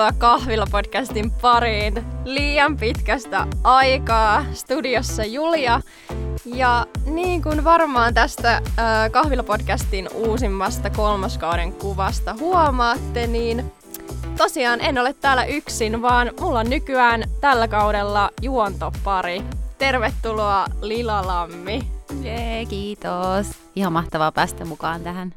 [0.00, 2.04] Tervetuloa Kahvila-podcastin pariin.
[2.24, 5.80] Liian pitkästä aikaa studiossa Julia.
[6.44, 8.62] Ja niin kuin varmaan tästä äh,
[9.10, 13.72] Kahvila-podcastin uusimmasta kolmoskauden kuvasta huomaatte, niin
[14.36, 19.42] tosiaan en ole täällä yksin, vaan mulla on nykyään tällä kaudella juontopari.
[19.78, 21.82] Tervetuloa Lila Lammi.
[22.22, 23.46] Jee, kiitos.
[23.76, 25.34] Ihan mahtavaa päästä mukaan tähän.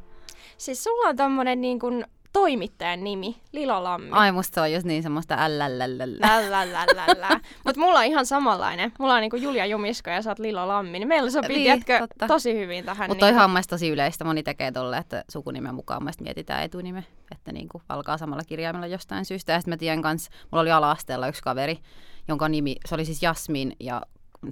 [0.58, 4.10] Siis sulla on tommonen niin kuin toimittajan nimi, Lilo Lammi.
[4.12, 7.40] Ai, musta se on just niin semmoista ällällällällä.
[7.66, 8.92] Mut mulla on ihan samanlainen.
[9.00, 11.00] Mulla on niinku Julia Jumisko ja sä oot Lilo Lammi.
[11.00, 12.28] Niin meillä sopii, niin, tiedätkö, totta.
[12.28, 13.10] tosi hyvin tähän.
[13.10, 13.64] Mutta toi niin...
[13.70, 14.24] tosi yleistä.
[14.24, 17.04] Moni tekee tolle, että sukunimen mukaan mietitään etunime.
[17.32, 19.52] Että niinku alkaa samalla kirjaimella jostain syystä.
[19.52, 20.98] Ja sitten mä tiedän kans, mulla oli ala
[21.30, 21.80] yksi kaveri,
[22.28, 24.02] jonka nimi, se oli siis Jasmin ja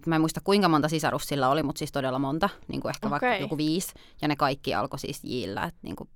[0.05, 3.07] mä en muista kuinka monta sisarusta sillä oli, mutta siis todella monta, niin kuin ehkä
[3.07, 3.11] okay.
[3.11, 6.09] vaikka joku viisi, ja ne kaikki alkoi siis jillä, että niin kuin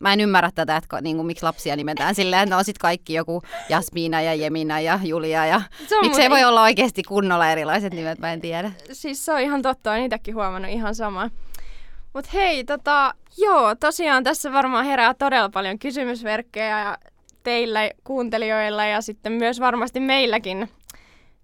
[0.00, 3.14] mä en ymmärrä tätä, että niin kuin, miksi lapsia nimetään silleen, että on sitten kaikki
[3.14, 5.62] joku Jasmiina ja Jemina ja Julia ja
[6.02, 8.72] miksi ei voi olla oikeasti kunnolla erilaiset nimet, mä en tiedä.
[8.92, 11.30] Siis se on ihan totta, olen itsekin huomannut ihan sama.
[12.14, 16.98] Mutta hei, tota, joo, tosiaan tässä varmaan herää todella paljon kysymysverkkejä
[17.42, 20.70] teillä kuuntelijoilla ja sitten myös varmasti meilläkin.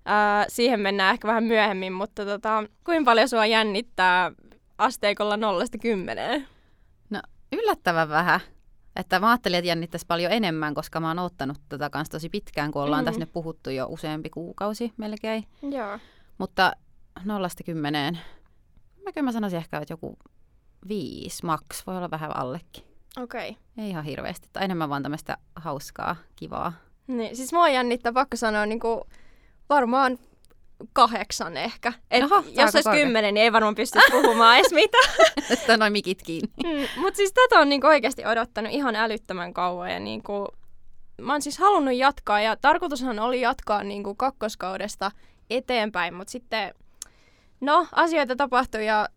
[0.05, 4.33] Ää, siihen mennään ehkä vähän myöhemmin, mutta tota, kuinka paljon sua jännittää
[4.79, 6.47] asteikolla nollasta kymmeneen?
[7.53, 8.41] Yllättävän vähän.
[8.97, 12.71] Että mä ajattelin, että jännittäisi paljon enemmän, koska mä oon ottanut tätä kanssa tosi pitkään,
[12.71, 13.05] kun ollaan mm.
[13.05, 15.47] tässä nyt puhuttu jo useampi kuukausi melkein.
[15.63, 15.99] Joo.
[16.39, 16.73] Mutta
[17.25, 18.19] nollasta kymmeneen,
[19.05, 20.19] mä kyllä mä sanoisin ehkä, että joku
[20.89, 22.85] viisi maks, voi olla vähän allekin.
[23.19, 23.51] Okei.
[23.51, 23.63] Okay.
[23.85, 26.73] Ei ihan hirveästi, tai enemmän vaan tämmöistä hauskaa, kivaa.
[27.07, 29.01] Niin, siis mua jännittää, pakko sanoa, niin kuin
[29.69, 30.19] varmaan
[30.93, 31.93] kahdeksan ehkä.
[32.11, 35.15] Et Aha, jos olisi kymmenen, niin ei varmaan pysty puhumaan edes mitään.
[35.51, 36.53] Että noin mikit kiinni.
[36.65, 39.91] Mm, Mutta siis tätä on niinku oikeasti odottanut ihan älyttömän kauan.
[39.91, 40.49] Ja niinku,
[41.21, 45.11] mä oon siis halunnut jatkaa ja tarkoitushan oli jatkaa niinku kakkoskaudesta
[45.51, 46.75] eteenpäin, mutta sitten
[47.61, 49.09] no asioita tapahtui ja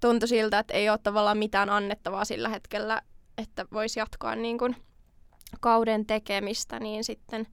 [0.00, 3.02] tuntui siltä, että ei ole tavallaan mitään annettavaa sillä hetkellä,
[3.38, 4.74] että voisi jatkaa niinku
[5.60, 7.46] kauden tekemistä, niin sitten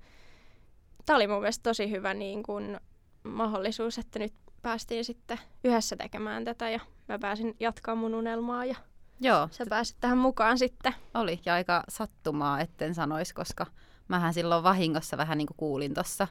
[1.06, 2.80] tämä oli mun mielestä tosi hyvä niin kuin
[3.24, 8.76] mahdollisuus, että nyt päästiin sitten yhdessä tekemään tätä ja mä pääsin jatkaa mun unelmaa ja
[9.20, 9.48] Joo.
[9.52, 10.96] sä pääsit tähän mukaan sitten.
[11.14, 13.66] Oli ja aika sattumaa, etten sanoisi, koska
[14.08, 16.28] mähän silloin vahingossa vähän niin kuin kuulin tuossa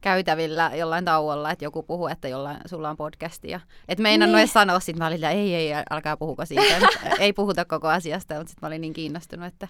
[0.00, 3.50] käytävillä jollain tauolla, että joku puhuu, että jollain, sulla on podcasti.
[3.50, 4.34] Ja, et en niin.
[4.34, 6.88] edes sanoa, sit mä olin, ei, ei, älkää puhuko siitä.
[7.18, 9.68] ei puhuta koko asiasta, mutta sitten mä olin niin kiinnostunut, että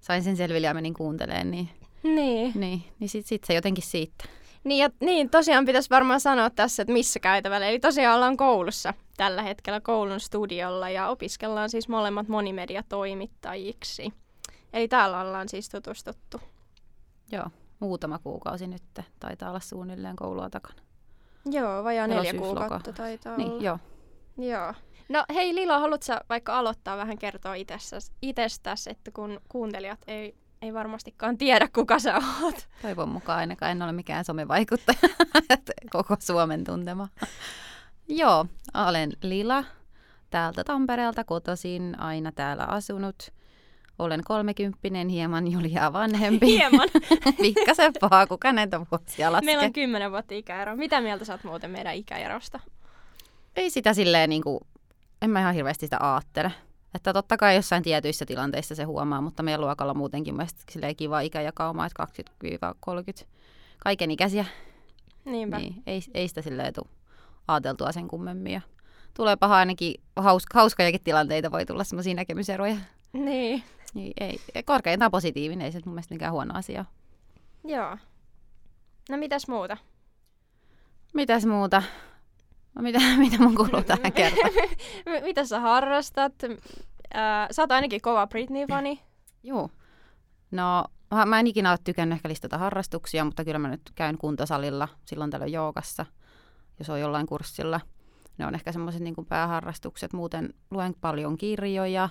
[0.00, 1.50] sain sen selville ja menin kuuntelemaan.
[1.50, 1.68] Niin,
[2.02, 2.52] niin.
[2.54, 4.24] niin, niin sitten sit se jotenkin siitä.
[4.68, 7.66] Niin, ja, niin, tosiaan pitäisi varmaan sanoa tässä, että missä käytävällä.
[7.66, 14.12] Eli tosiaan ollaan koulussa tällä hetkellä koulun studiolla ja opiskellaan siis molemmat monimediatoimittajiksi.
[14.72, 16.40] Eli täällä ollaan siis tutustuttu.
[17.32, 17.46] Joo,
[17.80, 18.82] muutama kuukausi nyt
[19.20, 20.82] taitaa olla suunnilleen koulua takana.
[21.44, 23.62] Joo, vajaa neljä kuukautta taitaa niin, olla.
[23.62, 23.78] Joo.
[24.38, 24.74] Joo.
[25.08, 27.54] No hei Lila, haluatko vaikka aloittaa vähän kertoa
[28.22, 32.68] itsestäsi, että kun kuuntelijat ei ei varmastikaan tiedä, kuka sä oot.
[32.82, 34.98] Toivon mukaan ainakaan en ole mikään somevaikuttaja,
[35.92, 37.08] koko Suomen tuntema.
[38.08, 38.46] Joo,
[38.88, 39.64] olen Lila,
[40.30, 43.32] täältä Tampereelta kotoisin, aina täällä asunut.
[43.98, 46.46] Olen kolmekymppinen, hieman Julia vanhempi.
[46.46, 46.88] Hieman.
[47.42, 49.46] Pikkasen paha, kuka näitä vuosia laskee.
[49.46, 50.76] Meillä on kymmenen vuotta ikäero.
[50.76, 52.60] Mitä mieltä sä oot muuten meidän ikäerosta?
[53.56, 54.60] Ei sitä silleen niin kuin,
[55.22, 56.52] en mä ihan hirveästi sitä aattele.
[56.94, 61.86] Että totta kai jossain tietyissä tilanteissa se huomaa, mutta meidän luokalla muutenkin mielestäni kiva ikäjakauma,
[61.86, 62.06] että
[63.22, 63.26] 20-30
[63.78, 64.44] kaiken ikäisiä.
[65.24, 65.58] Niinpä.
[65.58, 66.86] Niin, ei, ei sitä silleen tule
[67.48, 68.52] ajateltua sen kummemmin.
[68.52, 68.60] Ja
[69.14, 72.76] tulee paha ainakin hauska, hauskojakin tilanteita, voi tulla semmoisia näkemyseroja.
[73.12, 73.62] Niin.
[73.94, 76.84] niin ei, korkeintaan positiivinen, ei se mun mielestä mikään huono asia
[77.64, 77.96] Joo.
[79.08, 79.76] No mitäs muuta?
[81.14, 81.82] Mitäs muuta?
[82.78, 84.50] No mitä, mitä mun kuuluu tähän kertaan?
[85.22, 86.32] mitä sä harrastat?
[86.44, 89.00] Äh, sä oot ainakin kova Britney-fani.
[89.42, 89.70] Joo.
[90.50, 90.84] No,
[91.26, 95.30] mä en ikinä ole tykännyt ehkä listata harrastuksia, mutta kyllä mä nyt käyn kuntosalilla silloin
[95.30, 96.06] tällöin joogassa,
[96.78, 97.80] jos on jollain kurssilla.
[98.38, 100.12] Ne on ehkä semmoiset niin pääharrastukset.
[100.12, 102.08] Muuten luen paljon kirjoja.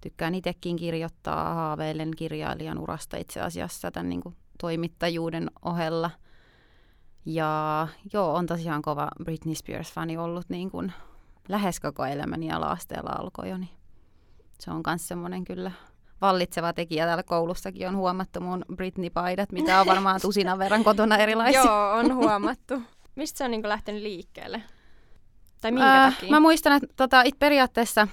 [0.00, 6.10] Tykkään itsekin kirjoittaa, haaveilen kirjailijan urasta itse asiassa tämän niin kuin toimittajuuden ohella–
[7.28, 10.92] ja joo, on tosiaan kova Britney Spears-fani ollut niin kuin
[11.48, 13.70] lähes koko elämäni ala-asteella alkoi jo, niin
[14.60, 15.72] se on myös semmoinen kyllä
[16.20, 21.60] vallitseva tekijä täällä koulussakin on huomattu mun Britney-paidat, mitä on varmaan tusinan verran kotona erilaisia.
[21.60, 22.82] Joo, on huomattu.
[23.14, 24.62] Mistä se on niin lähtenyt liikkeelle?
[25.60, 26.30] Tai minkä äh, takia?
[26.30, 28.08] Mä muistan, että tota, it periaatteessa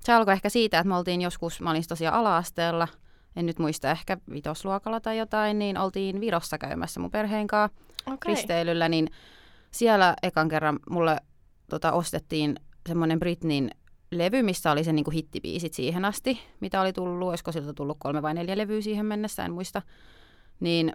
[0.00, 2.88] se alkoi ehkä siitä, että me oltiin joskus, mä olin tosiaan ala-asteella,
[3.36, 8.34] en nyt muista, ehkä vitosluokalla tai jotain, niin oltiin Virossa käymässä mun perheen kanssa Okei.
[8.34, 9.08] risteilyllä, niin
[9.70, 11.16] siellä ekan kerran mulle
[11.70, 12.56] tota, ostettiin
[12.88, 13.70] semmoinen Britnin
[14.10, 18.22] levy, missä oli se niinku hittibiisit siihen asti, mitä oli tullut, olisiko siltä tullut kolme
[18.22, 19.82] vai neljä levyä siihen mennessä, en muista.
[20.60, 20.92] Niin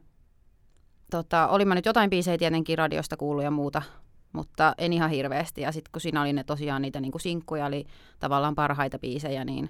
[1.11, 3.81] tota, oli mä nyt jotain biisejä tietenkin radiosta kuullut ja muuta,
[4.33, 5.61] mutta en ihan hirveästi.
[5.61, 7.85] Ja sitten kun siinä oli ne tosiaan niitä niinku sinkkuja, oli
[8.19, 9.69] tavallaan parhaita biisejä, niin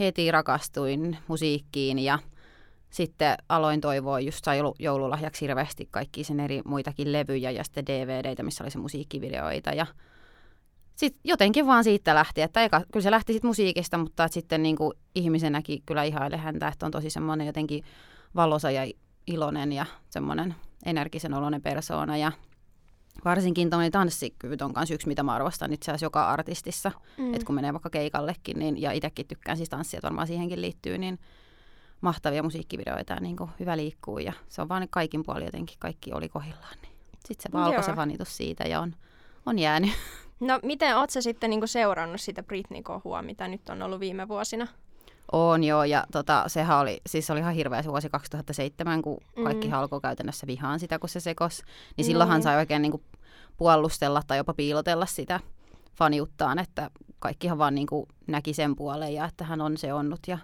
[0.00, 2.18] heti rakastuin musiikkiin ja
[2.90, 7.86] sitten aloin toivoa, just sai joulu- joululahjaksi hirveästi kaikki sen eri muitakin levyjä ja sitten
[7.86, 9.86] DVDitä, missä oli se musiikkivideoita ja
[10.96, 14.76] sitten jotenkin vaan siitä lähti, että eka, kyllä se lähti sitten musiikista, mutta sitten niin
[14.76, 17.84] kuin ihmisenäkin kyllä ihaile häntä, että on tosi semmoinen jotenkin
[18.36, 18.82] valosa ja
[19.26, 20.54] iloinen ja semmoinen
[20.86, 22.32] energisen oloinen persoona ja
[23.24, 27.34] varsinkin tuommoinen tanssikyvyt on myös yksi, mitä mä arvostan itse asiassa joka artistissa, Mm.
[27.34, 30.98] että kun menee vaikka keikallekin, niin, ja itsekin tykkään siis tanssia, että varmaan siihenkin liittyy,
[30.98, 31.18] niin
[32.00, 36.12] mahtavia musiikkivideoita ja niin kuin hyvä liikkuu ja se on vaan kaikin puolin jotenkin kaikki
[36.12, 36.74] oli kohillaan.
[36.82, 36.92] Niin.
[37.26, 38.94] Sitten se vaan alkoi se vanitus siitä ja on,
[39.46, 39.90] on jäänyt.
[40.40, 44.66] No miten oot sä sitten niinku seurannut sitä Britney-kohua, mitä nyt on ollut viime vuosina?
[45.32, 49.66] On joo, ja tota, sehän oli, siis oli ihan hirveä se vuosi 2007, kun kaikki
[49.66, 49.72] Mm.
[49.72, 49.78] mm.
[49.78, 51.62] alkoi käytännössä vihaan sitä, kun se sekos.
[51.96, 52.42] Niin silloinhan Niin.
[52.42, 53.02] sai oikein niinku
[53.56, 55.40] puolustella tai jopa piilotella sitä
[55.94, 60.38] faniuttaan, että kaikkihan vaan niinku näki sen puoleen ja että hän on se onnut ja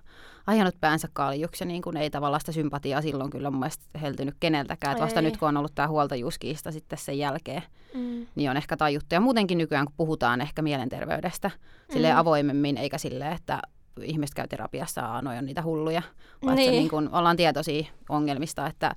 [0.46, 4.34] ajanut päänsä kaljuksi ja niin kuin ei tavallaan sitä sympatiaa silloin kyllä mun mielestä heltynyt
[4.40, 4.92] keneltäkään.
[4.92, 5.24] Että vasta Ei.
[5.24, 7.62] nyt kun on ollut tämä huoltajuuskiista sitten sen jälkeen,
[7.94, 8.26] Mm.
[8.34, 9.14] niin on ehkä tajuttu.
[9.14, 11.50] Ja muutenkin nykyään, kun puhutaan ehkä mielenterveydestä
[11.92, 12.20] silleen Mm.
[12.20, 13.62] avoimemmin, eikä silleen, että
[14.02, 16.02] ihmiset käy terapiassa, aa, noi on niitä hulluja.
[16.44, 16.70] Vaan niin.
[16.70, 16.78] Niin.
[16.78, 18.94] niin kun ollaan tietoisia ongelmista, että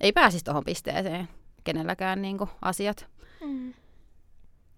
[0.00, 1.28] ei pääsisi tuohon pisteeseen
[1.64, 3.06] kenelläkään niin kuin asiat.
[3.46, 3.72] Mm.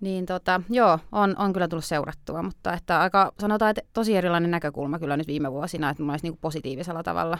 [0.04, 4.50] Niin tota, joo, on, on kyllä tullut seurattua, mutta että aika sanotaan, että tosi erilainen
[4.50, 7.38] näkökulma kyllä nyt viime vuosina, että mun mielestä niin kuin positiivisella tavalla.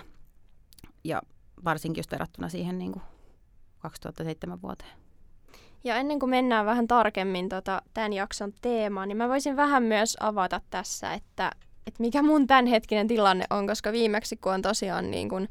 [1.05, 1.23] Ja
[1.65, 3.03] varsinkin just verrattuna siihen niin kuin
[3.79, 4.91] 2007 vuoteen.
[5.85, 10.17] Ja ennen kuin mennään vähän tarkemmin tota, tämän jakson teemaan, niin mä voisin vähän myös
[10.21, 11.51] avata tässä, että,
[11.87, 15.49] että mikä mun tämänhetkinen tilanne on, koska viimeksi kun on tosiaan niin kun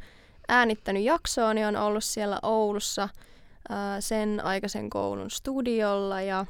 [0.48, 3.10] äänittänyt jaksoa, niin on ollut siellä Oulussa
[3.70, 6.46] ää, sen aikaisen koulun studiolla ja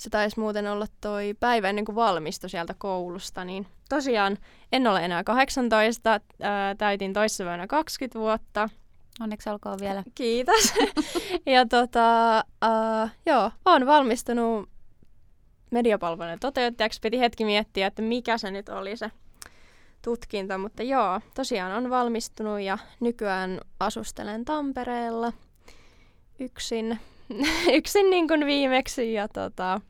[0.00, 4.38] se taisi muuten olla toi päivä ennen kuin valmistui sieltä koulusta, niin tosiaan
[4.72, 8.68] en ole enää 18, ää, täytin toissapäivänä 20 vuotta,
[9.20, 10.02] Onneksi alkaa vielä.
[10.14, 10.74] Kiitos.
[11.46, 14.68] ja tota, uh, joo, olen valmistunut
[15.70, 17.00] mediapalvelujen toteuttajaksi.
[17.02, 19.10] Piti hetki miettiä, että mikä se nyt oli se
[20.02, 25.32] tutkinto, mutta joo, tosiaan on valmistunut ja nykyään asustelen Tampereella
[26.38, 27.00] yksin,
[27.78, 29.12] yksin niin kuin viimeksi.
[29.12, 29.80] Ja tota,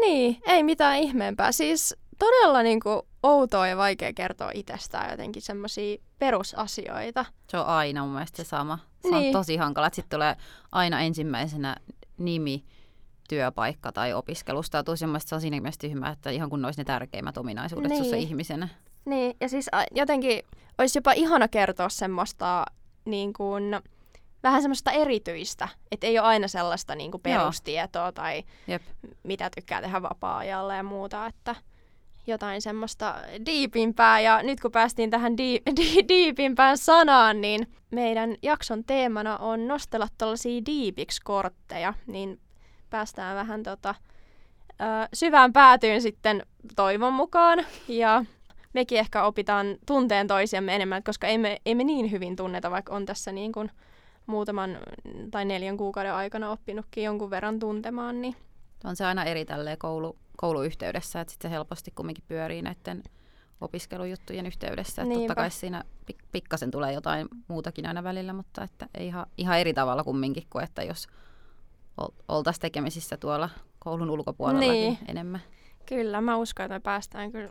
[0.00, 1.52] niin, ei mitään ihmeempää.
[1.52, 7.24] Siis todella niin kuin outoa ja vaikea kertoa itsestään jotenkin semmoisia perusasioita.
[7.50, 8.78] Se on aina mun mielestä se sama.
[9.02, 9.26] Se Niin.
[9.26, 10.36] on tosi hankala, sitten tulee
[10.72, 11.76] aina ensimmäisenä
[12.18, 12.64] nimi,
[13.28, 14.84] työpaikka tai opiskelusta.
[14.84, 17.90] Tosi mun se on siinä mielessä tyhmää, että ihan kun ne olisi ne tärkeimmät ominaisuudet
[17.90, 17.98] niin.
[18.02, 18.28] sussa Niin.
[18.28, 18.68] ihmisenä.
[19.04, 20.42] Niin, ja siis jotenkin
[20.78, 22.64] olisi jopa ihana kertoa semmoista
[23.04, 23.80] niin kuin,
[24.42, 27.38] vähän semmoista erityistä, että ei ole aina sellaista niin kuin Joo.
[27.38, 28.82] perustietoa tai Jep.
[29.22, 31.54] mitä tykkää tehdä vapaa-ajalla ja muuta, että
[32.26, 33.14] jotain semmoista
[33.46, 34.20] diipimpää.
[34.20, 40.08] Ja nyt kun päästiin tähän di- di- diipimpään sanaan, niin meidän jakson teemana on nostella
[40.18, 42.40] tällaisia diipiksi-kortteja, niin
[42.90, 43.94] päästään vähän tota,
[44.70, 46.42] ö, syvään päätyyn sitten
[46.76, 47.66] toivon mukaan.
[47.88, 48.24] Ja
[48.72, 52.94] mekin ehkä opitaan tunteen toisiamme enemmän, koska ei me, ei me niin hyvin tunneta, vaikka
[52.94, 53.70] on tässä niin kuin
[54.28, 54.78] muutaman
[55.30, 58.36] tai neljän kuukauden aikana oppinutkin jonkun verran tuntemaan, niin
[58.84, 63.02] On se aina eri tälleen koulu, kouluyhteydessä, että sitten se helposti kumminkin pyörii näiden
[63.60, 65.02] opiskelujuttujen yhteydessä.
[65.02, 69.26] Että totta kai siinä pik- pikkasen tulee jotain muutakin aina välillä, mutta että ei ihan,
[69.38, 71.06] ihan eri tavalla kumminkin kuin, että jos
[71.96, 74.98] ol- oltaisiin tekemisissä tuolla koulun ulkopuolellakin Niin.
[75.08, 75.40] enemmän.
[75.86, 77.50] Kyllä, mä uskon, että me päästään kyllä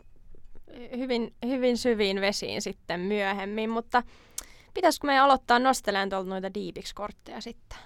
[0.96, 4.02] hyvin, hyvin syviin vesiin sitten myöhemmin, mutta
[4.78, 7.78] pitäisikö meidän aloittaa nostelemaan tuolta noita diipiksi-kortteja sitten?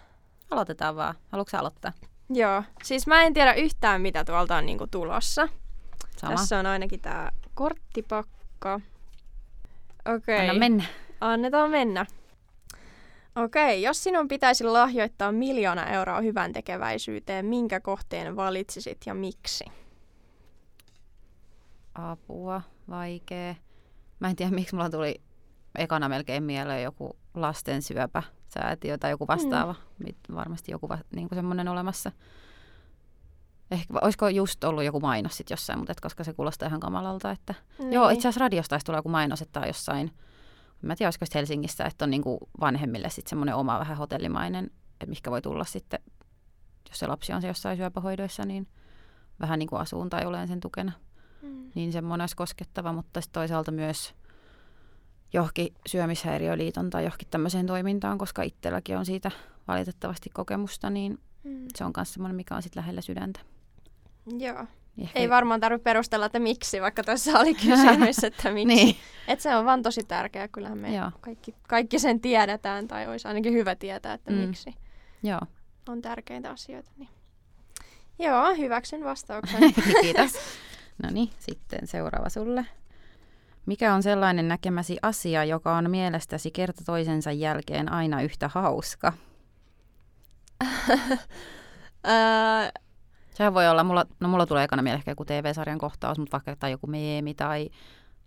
[0.51, 1.15] Aloitetaan vaan.
[1.29, 1.93] Haluatko aloittaa?
[2.31, 5.49] Joo, siis mä en tiedä yhtään mitä tuolta on niinku tulossa.
[6.17, 6.35] Sama.
[6.35, 8.81] Tässä on ainakin tää korttipakka.
[10.17, 10.85] Okei, Anna mennä.
[11.21, 12.07] annetaan mennä.
[13.37, 19.65] Okei, jos sinun pitäisi lahjoittaa miljoona euroa hyvän tekeväisyyteen, minkä kohteen valitsisit ja miksi?
[21.95, 23.55] Apua, vaikea.
[24.21, 25.21] Mä en tiedä, miksi mulla tuli
[25.79, 29.75] ekana melkein mieleen joku lastensyöpä säätiö tai joku vastaava.
[29.99, 30.35] Mm.
[30.35, 32.13] Varmasti joku va- niin semmoinen olemassa.
[33.71, 37.31] Ehkä, olisiko just ollut joku mainos sit jossain, mutta et koska se kuulostaa ihan kamalalta.
[37.31, 37.55] Että...
[37.79, 37.93] Niin.
[37.93, 40.13] Joo, itse asiassa radiosta taisi tulla joku mainos, että on jossain
[40.83, 44.71] mä en tiedä, olisiko Helsingissä, että on niin kuin vanhemmille sitten semmoinen oma vähän hotellimainen,
[44.93, 46.01] että mikä voi tulla sitten,
[46.89, 48.69] jos se lapsi on se jossain syöpähoidoissa, niin
[49.41, 50.93] vähän niin kuin asuun tai olen sen tukena.
[51.43, 51.71] Mm.
[51.75, 54.15] Niin semmoinen olisi koskettava, mutta sitten toisaalta myös
[55.33, 59.31] johonkin syömishäiriöliiton tai johonkin tämmöiseen toimintaan, koska itselläkin on siitä
[59.69, 61.67] valitettavasti kokemusta, niin mm.
[61.75, 63.41] se on myös semmoinen, mikä on sitten lähellä sydäntä.
[64.39, 64.67] Joo.
[64.97, 65.19] Niin ehkä...
[65.19, 68.75] Ei varmaan tarvitse perustella, että miksi, vaikka tuossa oli kysymys, että miksi.
[68.75, 68.97] niin.
[69.29, 70.89] Et se on vaan tosi tärkeää, kyllähän me
[71.21, 74.37] kaikki, kaikki sen tiedetään, tai olisi ainakin hyvä tietää, että mm.
[74.37, 74.75] miksi.
[75.23, 75.41] Joo.
[75.89, 76.91] On tärkeitä asioita.
[76.97, 77.09] Niin.
[78.19, 79.61] Joo, hyväksyn vastauksen.
[80.03, 80.33] Kiitos.
[81.03, 82.67] No niin, sitten seuraava sulle.
[83.67, 89.13] Mikä on sellainen näkemäsi asia, joka on mielestäsi kerta toisensa jälkeen aina yhtä hauska?
[93.35, 96.71] Sehän voi olla, mulla, no mulla tulee ekana mieleen joku TV-sarjan kohtaus, mutta vaikka tai
[96.71, 97.71] joku meemi tai...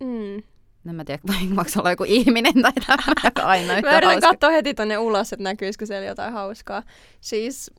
[0.00, 0.42] Mm.
[0.88, 4.74] En mä tiedä, voinko olla joku ihminen tai tämmöinen, aina yhtä Mä yritän katsoa heti
[4.74, 6.82] tonne ulos, että näkyisikö siellä jotain hauskaa.
[7.20, 7.70] Siis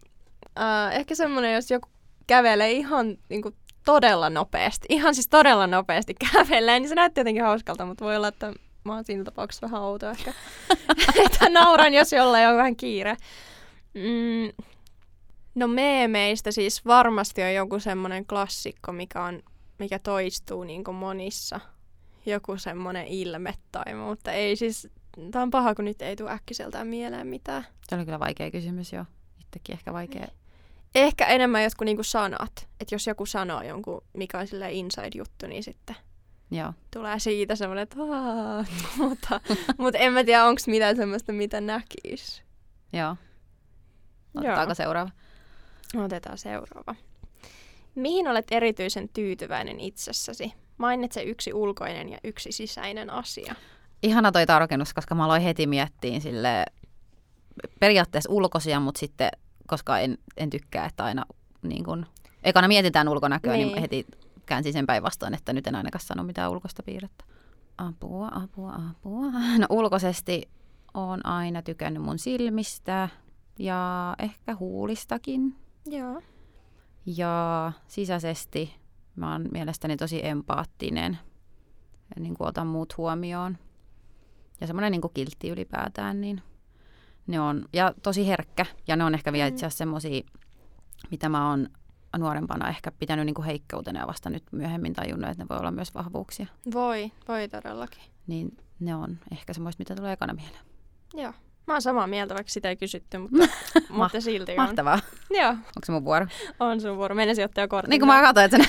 [0.60, 1.90] äh, ehkä semmoinen, jos joku
[2.28, 3.56] kävelee ihan niin kuin,
[3.88, 8.28] todella nopeasti, ihan siis todella nopeasti kävelee, niin se näyttää jotenkin hauskalta, mutta voi olla,
[8.28, 8.54] että
[8.84, 10.34] mä oon siinä tapauksessa vähän outo ehkä.
[11.26, 13.18] että nauran, jos jollain on vähän kiire.
[13.94, 14.66] Mm,
[15.56, 19.44] no meemeistä siis varmasti on joku semmoinen klassikko, mikä, on,
[19.80, 21.60] mikä toistuu niin kuin monissa.
[22.26, 24.88] Joku semmoinen ilme tai mutta ei siis,
[25.32, 27.66] tää on paha, kun nyt ei tule äkkiseltään mieleen mitään.
[27.90, 29.06] Se oli kyllä vaikea kysymys jo.
[29.42, 30.22] Itsekin ehkä vaikea.
[30.22, 30.47] Niin.
[30.98, 32.68] Ehkä enemmän jotkut niinku sanat.
[32.80, 35.96] Että jos joku sanoo jonkun, mikä on sille inside-juttu, niin sitten
[36.52, 36.74] Joo.
[36.94, 37.96] tulee siitä semmoinen, että
[38.98, 39.42] mutta,
[39.78, 42.44] mutta en mä tiedä, onko mitään semmoista, mitä näkisi.
[42.94, 43.16] Joo.
[44.36, 44.76] Otetaanko Joo.
[44.76, 45.10] seuraava?
[45.96, 46.96] Otetaan seuraava.
[47.96, 50.54] Mihin olet erityisen tyytyväinen itsessäsi?
[50.78, 53.56] Mainitse yksi ulkoinen ja yksi sisäinen asia.
[54.04, 56.66] Ihana toi tarkennus, koska mä aloin heti miettiä sille
[57.80, 59.30] periaatteessa ulkoisia, mutta sitten
[59.68, 61.26] koska en, en tykkää, että aina
[61.62, 62.06] niin kun,
[62.44, 64.06] ekana mietitään ulkonäköä, niin, niin heti
[64.46, 67.26] käänsin sen päinvastoin, että nyt en ainakaan sano mitään ulkoista piirrettä.
[67.78, 69.32] Apua, apua, apua.
[69.60, 70.50] No ulkoisesti
[70.94, 73.10] on aina tykännyt mun silmistä
[73.60, 75.56] ja ehkä huulistakin.
[75.86, 76.22] Joo.
[77.06, 78.76] Ja sisäisesti
[79.16, 81.18] mä oon mielestäni tosi empaattinen
[82.16, 83.58] ja niin kuin otan muut huomioon.
[84.62, 86.42] Ja semmoinen niin kiltti ylipäätään, niin
[87.28, 89.54] ne on, ja tosi herkkä, ja ne on ehkä vielä mm.
[89.54, 90.22] itse asiassa semmoisia,
[91.12, 91.70] mitä mä oon
[92.18, 95.72] nuorempana ehkä pitänyt niin kuin heikkoutena ja vasta nyt myöhemmin tajunnut, että ne voi olla
[95.72, 96.48] myös vahvuuksia.
[96.74, 98.04] Voi, voi todellakin.
[98.28, 100.66] Niin ne on ehkä semmoista, mitä tulee ekana mieleen.
[101.14, 101.34] Joo.
[101.68, 103.48] Mä oon samaa mieltä, vaikka sitä ei kysytty, mutta,
[103.90, 104.58] mutta silti on.
[104.58, 105.00] Mahtavaa.
[105.30, 105.50] Joo.
[105.50, 106.28] Onko se mun vuoro?
[106.60, 107.16] On sun vuoro.
[107.16, 107.90] Menisin ottaa jo kortin.
[107.90, 108.58] Niin kuin mä katsoin, että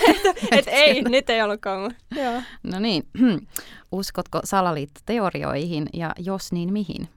[0.57, 1.95] et ei, nyt ei ollutkaan.
[2.17, 2.43] Joo.
[2.63, 3.09] No niin.
[3.93, 7.09] Uskotko salaliittoteorioihin ja jos niin mihin?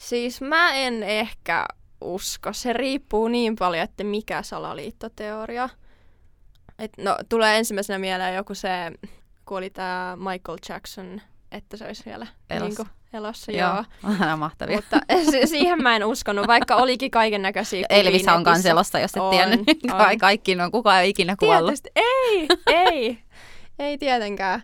[0.00, 1.66] Siis mä en ehkä
[2.00, 2.52] usko.
[2.52, 5.68] Se riippuu niin paljon, että mikä salaliittoteoria.
[6.78, 8.68] Et no, tulee ensimmäisenä mieleen joku se,
[9.44, 11.20] kun oli tämä Michael Jackson,
[11.52, 12.66] että se olisi vielä elossa.
[12.66, 13.84] Niin kuin, elossa joo.
[14.02, 14.36] joo.
[14.36, 14.76] mahtavia.
[14.76, 15.00] Mutta
[15.44, 19.30] siihen mä en uskonut, vaikka olikin kaiken näköisiä Elvis on kans elossa, jos et on,
[19.30, 19.60] tiennyt.
[19.92, 20.18] On.
[20.18, 21.66] Kaikki on, kukaan ei ikinä kuollut.
[21.66, 23.18] Tietysti, ei, ei,
[23.78, 24.62] ei tietenkään.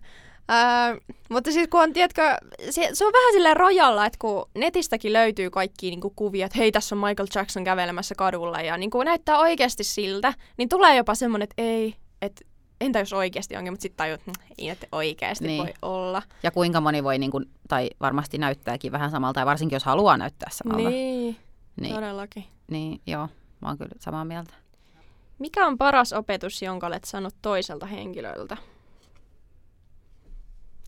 [0.51, 2.23] Öö, mutta siis kun on, tiedätkö,
[2.71, 6.73] se, se on vähän silleen rojalla, että kun netistäkin löytyy kaikki niin kuvia, että hei,
[6.73, 11.15] tässä on Michael Jackson kävelemässä kadulla ja niin kuin näyttää oikeasti siltä, niin tulee jopa
[11.15, 12.45] semmoinen, että ei, että
[12.81, 15.63] entä jos oikeasti onkin, mutta sitten tajut, että hm, ei että oikeasti niin.
[15.63, 16.23] voi olla.
[16.43, 20.17] Ja kuinka moni voi, niin kuin, tai varmasti näyttääkin vähän samalta, ja varsinkin jos haluaa
[20.17, 20.91] näyttää samalta.
[20.91, 21.37] Niin,
[21.81, 21.95] niin.
[21.95, 22.45] todellakin.
[22.71, 23.29] Niin, joo,
[23.61, 24.55] mä oon kyllä samaa mieltä.
[25.39, 28.57] Mikä on paras opetus, jonka olet saanut toiselta henkilöltä?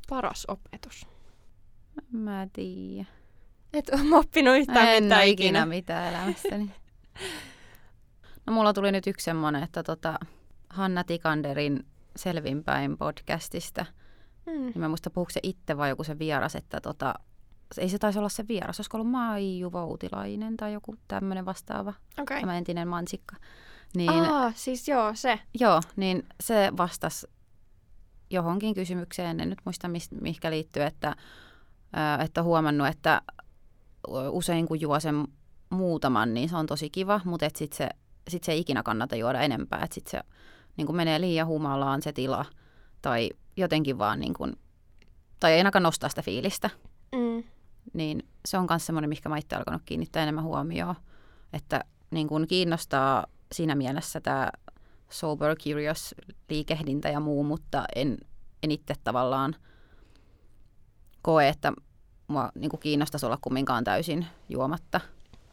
[0.08, 1.06] Paras opetus?
[2.12, 3.06] Mä tiedä.
[3.72, 5.48] Et ole oppinut yhtään en mitään ikinä.
[5.48, 6.70] ikinä mitään elämästäni.
[8.46, 10.18] no mulla tuli nyt yksi semmonen, että tota,
[10.70, 11.86] Hanna Tikanderin
[12.16, 13.86] Selvinpäin podcastista.
[14.46, 14.52] Mm.
[14.52, 17.14] Niin mä muista puhuuko se itse vai joku se vieras, että tota,
[17.78, 22.40] ei se taisi olla se vieras, olisiko ollut Maiju Voutilainen tai joku tämmöinen vastaava, okay.
[22.40, 23.36] tämä entinen mansikka.
[23.96, 25.40] Niin, Aa, siis joo, se.
[25.60, 27.26] Joo, niin se vastasi
[28.30, 29.88] johonkin kysymykseen, en nyt muista
[30.20, 31.16] mihinkä liittyy, että,
[32.24, 33.22] että huomannut, että
[34.30, 35.28] usein kun juo sen
[35.70, 37.88] muutaman, niin se on tosi kiva, mutta sitten se,
[38.28, 40.20] sit se ei ikinä kannata juoda enempää, että sitten se
[40.76, 42.44] niin menee liian humalaan se tila
[43.02, 44.56] tai jotenkin vaan niin kuin,
[45.40, 46.70] tai ei ainakaan nostaa sitä fiilistä.
[47.12, 47.44] Mm.
[47.92, 50.94] Niin se on myös semmoinen, mikä mä itse alkanut kiinnittää enemmän huomioon,
[51.52, 54.50] että niin kuin kiinnostaa siinä mielessä tämä
[55.10, 56.14] sober curious
[56.50, 58.18] liikehdintä ja muu, mutta en,
[58.62, 59.54] en itse tavallaan
[61.22, 61.72] koe, että
[62.28, 65.00] mua niin kuin kiinnostaisi olla kumminkaan täysin juomatta.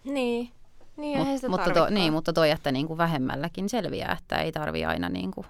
[0.04, 0.52] Niin.
[0.98, 4.52] Niin, Mut, sitä mutta, to, niin, mutta toi, että niin kuin vähemmälläkin selviää, että ei
[4.52, 5.48] tarvi aina niin kuin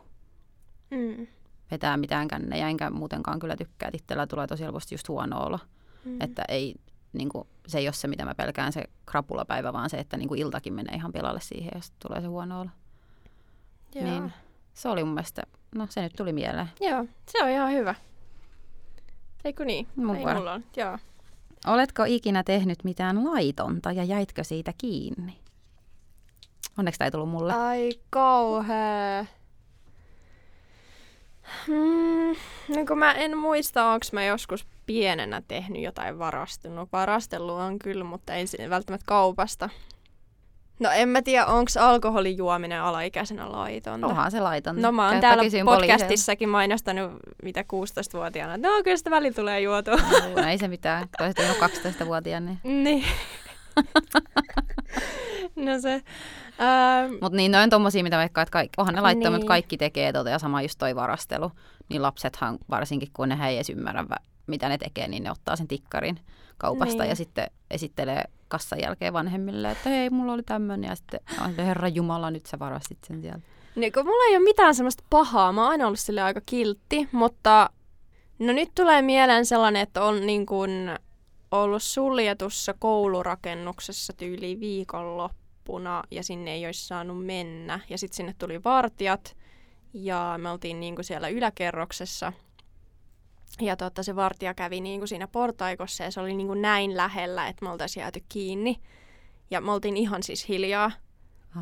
[0.92, 1.28] Mm.
[1.72, 5.60] vetää mitään kännejä, enkä muutenkaan kyllä tykkää, että itsellä tulee tosi helposti just huono olo.
[6.06, 6.22] Mm.
[6.22, 6.76] Että ei,
[7.14, 10.28] niin kuin, se ei ole se, mitä mä pelkään, se krapulapäivä, vaan se, että niin
[10.28, 12.70] kuin iltakin menee ihan pilalle siihen, jos tulee se huono olo.
[13.96, 14.06] Joo.
[14.06, 14.34] Niin
[14.74, 15.42] se oli mun mielestä,
[15.76, 16.70] no se nyt tuli mieleen.
[16.82, 17.96] Joo, se on ihan hyvä.
[19.46, 19.88] Eikö niin?
[19.96, 20.38] Mun Ei vuoro.
[20.38, 20.64] mulla on.
[20.78, 20.98] Joo.
[21.68, 25.40] Oletko ikinä tehnyt mitään laitonta ja jäitkö siitä kiinni?
[26.78, 27.54] Onneksi tämä ei tullut mulle.
[27.54, 29.26] Ai kauhea.
[31.68, 32.36] Mm,
[32.76, 36.90] niin kun mä en muista, onko mä joskus pienenä tehnyt jotain varastunut.
[36.92, 39.70] Varastelua on kyllä, mutta ei välttämättä kaupasta.
[40.80, 44.08] No en mä tiedä, onko alkoholijuominen alaikäisenä laitonta.
[44.08, 44.82] Onhan se laitonta.
[44.82, 47.12] No mä oon täällä podcastissakin mainostanut
[47.44, 48.54] mitä 16-vuotiaana.
[48.56, 49.96] että No kyllä sitä välillä tulee juotua.
[50.36, 51.08] No, ei se mitään.
[51.18, 52.46] Toiset on 12-vuotiaan.
[52.46, 52.60] Niin.
[52.84, 53.06] niin.
[55.56, 55.94] no se.
[55.94, 59.48] Ähm, Mutta niin, ne on tommosia, mitä vaikka, että kaikki, onhan ne laittomia, Niin.
[59.48, 61.52] kaikki tekee tota, ja sama just toi varastelu.
[61.90, 64.06] Niin lapsethan, varsinkin kun ne ei edes ymmärrä,
[64.48, 66.20] mitä ne tekee, niin ne ottaa sen tikkarin
[66.58, 67.10] kaupasta Niin.
[67.10, 70.90] ja sitten esittelee kassan jälkeen vanhemmille, että hei, mulla oli tämmöinen.
[70.90, 71.20] Ja sitten,
[71.58, 73.42] herra Jumala, nyt sä varastit sen sieltä.
[73.76, 77.10] Niin kun mulla ei ole mitään semmoista pahaa, mä oon aina ollut sille aika kiltti,
[77.12, 77.70] mutta
[78.40, 81.00] no nyt tulee mieleen sellainen, että on niin kuin
[81.52, 87.80] ollut suljetussa koulurakennuksessa tyyli viikonloppuna ja sinne ei olisi saanut mennä.
[87.90, 89.38] Ja sitten sinne tuli vartijat
[89.94, 92.34] ja me oltiin niin kuin siellä yläkerroksessa.
[93.62, 96.98] Ja totta, se vartija kävi niin kuin siinä portaikossa ja se oli niin kuin näin
[96.98, 98.80] lähellä, että me oltaisiin jääty kiinni.
[99.52, 100.92] Ja me oltiin ihan siis hiljaa.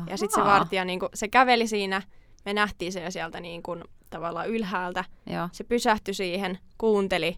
[0.06, 2.02] Ja sitten se vartija, niin kun, se käveli siinä,
[2.44, 5.04] me nähtiin se jo sieltä niin kun, tavallaan ylhäältä.
[5.26, 5.48] Joo.
[5.52, 7.36] Se pysähtyi siihen, kuunteli.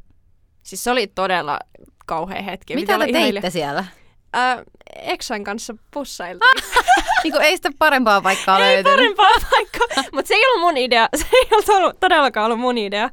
[0.63, 1.59] Siis se oli todella
[2.07, 2.75] kauhea hetki.
[2.75, 3.51] Mitä te ihan teitte hiljaa.
[3.51, 3.85] siellä?
[4.33, 4.63] Ää,
[4.97, 6.51] Exan kanssa pussailtiin.
[7.25, 9.17] niin kuin, ei sitä parempaa paikkaa ei löytynyt.
[9.17, 10.05] parempaa paikkaa.
[10.15, 11.09] Mutta se ei ollut mun idea.
[11.17, 13.11] Se ei ollut, todellakaan ollut mun idea.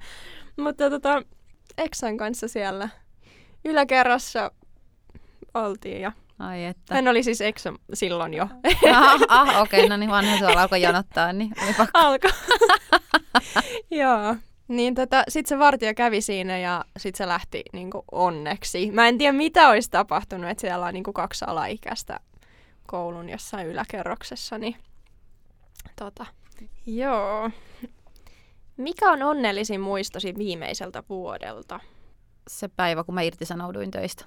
[0.57, 1.21] Mutta tota,
[1.77, 2.89] Exan kanssa siellä
[3.65, 4.51] yläkerrassa
[5.53, 6.95] oltiin ja Ai että.
[6.95, 8.47] hän oli siis Exan silloin jo.
[8.91, 11.99] ah, ah okei, okay, no niin vanha tuolla alkoi jonottaa, niin oli pakko.
[11.99, 12.31] Alkoi.
[14.01, 14.35] Joo.
[14.67, 18.91] Niin tota, sit se vartija kävi siinä ja sit se lähti niinku onneksi.
[18.91, 22.19] Mä en tiedä mitä olisi tapahtunut, että siellä on niinku kaksi alaikäistä
[22.87, 24.57] koulun jossain yläkerroksessa.
[24.57, 24.75] Niin,
[25.95, 26.25] tota,
[26.85, 27.49] joo.
[28.77, 31.79] Mikä on onnellisin muistosi viimeiseltä vuodelta?
[32.47, 34.25] Se päivä, kun mä irtisanouduin töistä.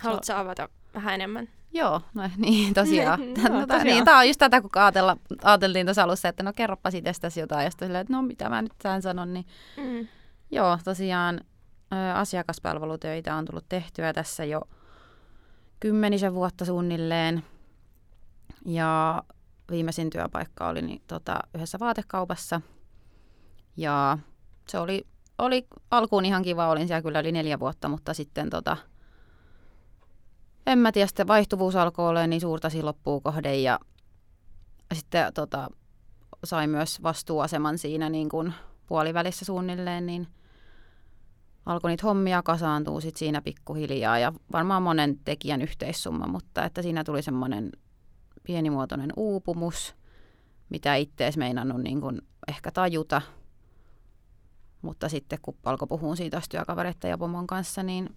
[0.00, 1.48] Haluatko avata vähän enemmän?
[1.72, 3.20] Joo, no niin tosiaan.
[3.24, 3.84] Joo, Tätä, tosiaan.
[3.84, 7.64] Niin, tämä on just tätä, kun ajatella, ajateltiin tuossa alussa, että no kerropa itsestäsi jotain,
[7.64, 10.08] ja sitten että no mitä mä nyt tähän sanon, niin Mm.
[10.50, 11.40] joo, tosiaan
[12.14, 14.62] asiakaspalvelutöitä on tullut tehtyä tässä jo
[15.80, 17.44] kymmenisen vuotta suunnilleen,
[18.66, 19.22] ja
[19.70, 22.60] viimeisin työpaikka oli niin, tota, yhdessä vaatekaupassa,
[23.76, 24.18] ja
[24.68, 25.06] se oli,
[25.38, 28.76] oli alkuun ihan kiva, olin siellä kyllä yli neljä vuotta, mutta sitten tota,
[30.66, 33.80] en mä tiedä, sitten vaihtuvuus alkoi olla niin suurta siinä loppuun kohden ja
[34.94, 35.68] sitten tota,
[36.44, 38.54] sai myös vastuuaseman siinä niin kuin
[38.86, 40.28] puolivälissä suunnilleen, niin
[41.66, 47.04] alkoi niitä hommia kasaantua sit siinä pikkuhiljaa ja varmaan monen tekijän yhteissumma, mutta että siinä
[47.04, 47.72] tuli semmoinen
[48.42, 49.94] pienimuotoinen uupumus,
[50.68, 53.22] mitä itse meinannut niin kuin ehkä tajuta.
[54.82, 58.16] Mutta sitten kun alkoi puhua siitä taas työkavereiden ja pomon kanssa, niin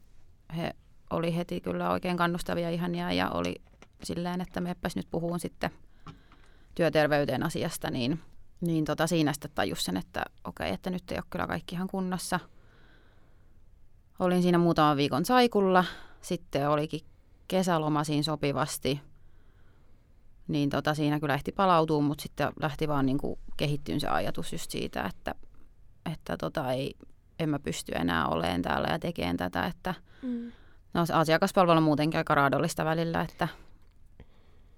[0.57, 0.75] he
[1.09, 3.55] oli heti kyllä oikein kannustavia ihania ja oli
[4.03, 5.71] silleen, että mepäs nyt puhuun sitten
[6.75, 8.19] työterveyteen asiasta, niin,
[8.61, 11.87] niin tota siinä sitten tajus sen, että okei, että nyt ei ole kyllä kaikki ihan
[11.87, 12.39] kunnossa.
[14.19, 15.85] Olin siinä muutaman viikon saikulla,
[16.21, 17.01] sitten olikin
[17.47, 19.01] kesäloma siinä sopivasti,
[20.47, 23.17] niin tota siinä kyllä ehti palautua, mutta sitten lähti vaan niin
[23.57, 25.35] kehittyyn se ajatus just siitä, että,
[26.19, 26.95] että tota ei,
[27.39, 30.51] en mä pysty enää olemaan täällä ja tekemään tätä, että Mm.
[30.93, 33.47] No se asiakaspalvelu on muutenkin aika raadollista välillä, että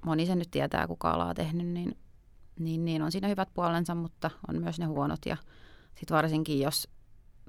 [0.06, 1.98] moni sen nyt tietää, kuka alaa tehnyt, niin,
[2.60, 5.26] niin, niin on siinä hyvät puolensa, mutta on myös ne huonot.
[5.26, 5.38] Ja
[5.96, 6.88] sitten varsinkin, jos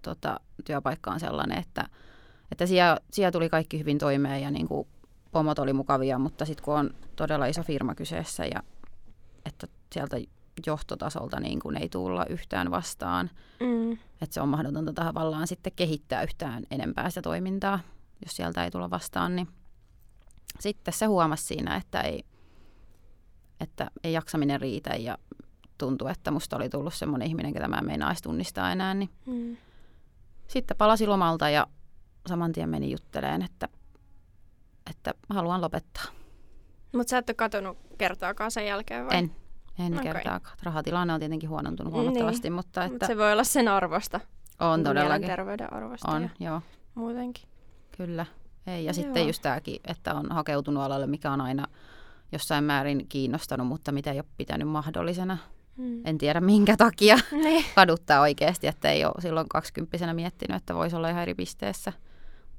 [0.02, 1.88] tota, työpaikka on sellainen, että,
[2.52, 4.88] että siellä, siellä tuli kaikki hyvin toimeen ja niin kuin
[5.30, 8.62] pomot oli mukavia, mutta sitten kun on todella iso firma kyseessä ja
[9.46, 10.16] että sieltä
[10.66, 13.92] johtotasolta niin kuin ei tulla yhtään vastaan, Mm.
[13.92, 17.80] että se on mahdotonta tavallaan sitten kehittää yhtään enempää sitä toimintaa,
[18.24, 19.48] jos sieltä ei tulla vastaan, niin
[20.60, 22.24] sitten se huomasi siinä, että ei,
[23.60, 25.18] että ei jaksaminen riitä ja
[25.78, 29.56] tuntui, että musta oli tullut semmoinen ihminen, ketä mä en meinaa tunnistaa enää, niin Mm.
[30.48, 31.66] sitten palasi lomalta ja
[32.28, 33.68] saman tien menin jutteleen, että,
[34.90, 36.04] että haluan lopettaa.
[36.92, 39.16] Mutta sä et ole katonut kertaakaan sen jälkeen vai?
[39.16, 39.36] En,
[39.78, 40.12] en Okei.
[40.12, 40.56] kertaakaan.
[40.62, 42.02] Rahatilanne on tietenkin huonontunut Niin.
[42.02, 44.20] huomattavasti, mutta Mut että se voi olla sen arvosta.
[44.60, 45.20] on todellakin.
[45.20, 46.60] Mielenterveyden arvosta On, ja joo,
[46.94, 47.44] muutenkin.
[47.96, 48.26] kyllä.
[48.66, 48.84] Ei.
[48.84, 48.92] Ja Joo.
[48.92, 51.66] sitten just tämäkin, että on hakeutunut alalle, mikä on aina
[52.32, 55.38] jossain määrin kiinnostanut, mutta mitä ei ole pitänyt mahdollisena.
[55.76, 56.06] Mm.
[56.06, 57.16] En tiedä minkä takia.
[57.44, 57.64] Niin.
[57.74, 61.92] kaduttaa oikeasti, että ei ole silloin kaksikymppisenä miettinyt, että voisi olla ihan eri pisteessä.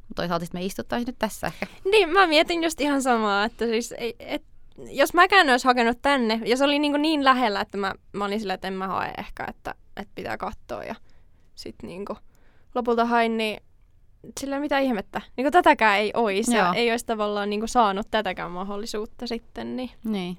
[0.08, 1.66] Mutta toisaalta me istuttaisiin nyt tässä ehkä.
[1.92, 4.44] niin, mä mietin just ihan samaa, että siis ei, et,
[4.78, 8.40] jos mäkään olisi hakenut tänne, ja se oli niin, niin lähellä, että mä, mä olin
[8.40, 10.96] sillä, että en mä hae ehkä, että, että pitää katsoa ja
[11.56, 12.06] sitten niin
[12.76, 13.64] lopulta hain, niin
[14.40, 15.22] sillä mitä ihmettä.
[15.38, 16.74] Niin tätäkään ei olisi ja Joo.
[16.74, 19.76] ei olisi tavallaan niin saanut tätäkään mahdollisuutta sitten.
[19.76, 19.92] Niin.
[20.04, 20.38] Niin.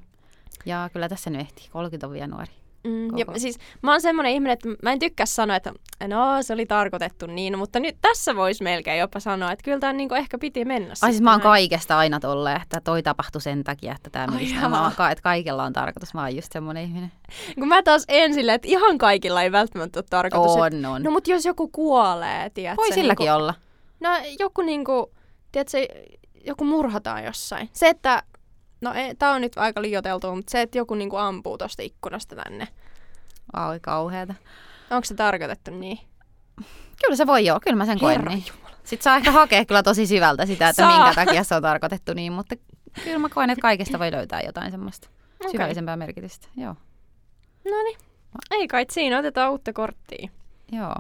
[0.67, 1.69] Ja kyllä tässä nyt ehtii.
[1.73, 2.64] 30 on vielä nuori.
[2.85, 5.73] Mm, ja siis mä oon semmoinen ihminen, että mä en tykkää sanoa, että
[6.09, 9.93] no se oli tarkoitettu niin, mutta nyt tässä voisi melkein jopa sanoa, että kyllä tämä
[9.93, 10.95] niin ehkä piti mennä.
[11.03, 14.69] Ai siis mä oon kaikesta aina tolleen, että toi tapahtui sen takia, että tämä jaa.
[14.69, 16.15] Mä oon, että kaikella on tarkoitus.
[16.15, 17.13] Mä oon just semmoinen ihminen.
[17.59, 20.53] Kun mä taas en silleen, että ihan kaikilla ei välttämättä ole tarkoitus.
[20.67, 21.03] että- On, on.
[21.03, 22.83] No mutta jos joku kuolee, tiedätkö?
[22.83, 23.55] Voi silläkin niinku, olla.
[24.01, 25.13] No joku niinku,
[25.53, 25.79] tiedätkö,
[26.47, 27.71] joku murhataan jossain.
[27.73, 28.23] Se, että,
[28.85, 32.37] no ei, tää on nyt aika liioteltu, mutta se, että joku niinku ampuu tosta ikkunasta
[32.37, 32.69] tänne.
[33.69, 34.35] Oi kauheeta.
[34.91, 35.99] Onko se tarkoitettu niin?
[37.03, 37.61] Kyllä se voi olla.
[37.61, 38.45] Kyllä mä sen koen Herra niin.
[38.85, 41.05] Sitten saa ehkä hakea kyllä tosi syvältä sitä, että Saa.
[41.05, 42.57] minkä takia se on tarkoitettu niin, mutta
[43.05, 45.09] kyllä mä koen, että kaikesta voi löytää jotain semmoista
[45.41, 45.51] Okei.
[45.51, 46.49] syvällisempää merkitystä.
[46.57, 46.75] Joo.
[47.65, 47.99] No niin.
[48.51, 50.29] Ei kai siinä, otetaan uutta korttia.
[50.73, 50.95] Joo.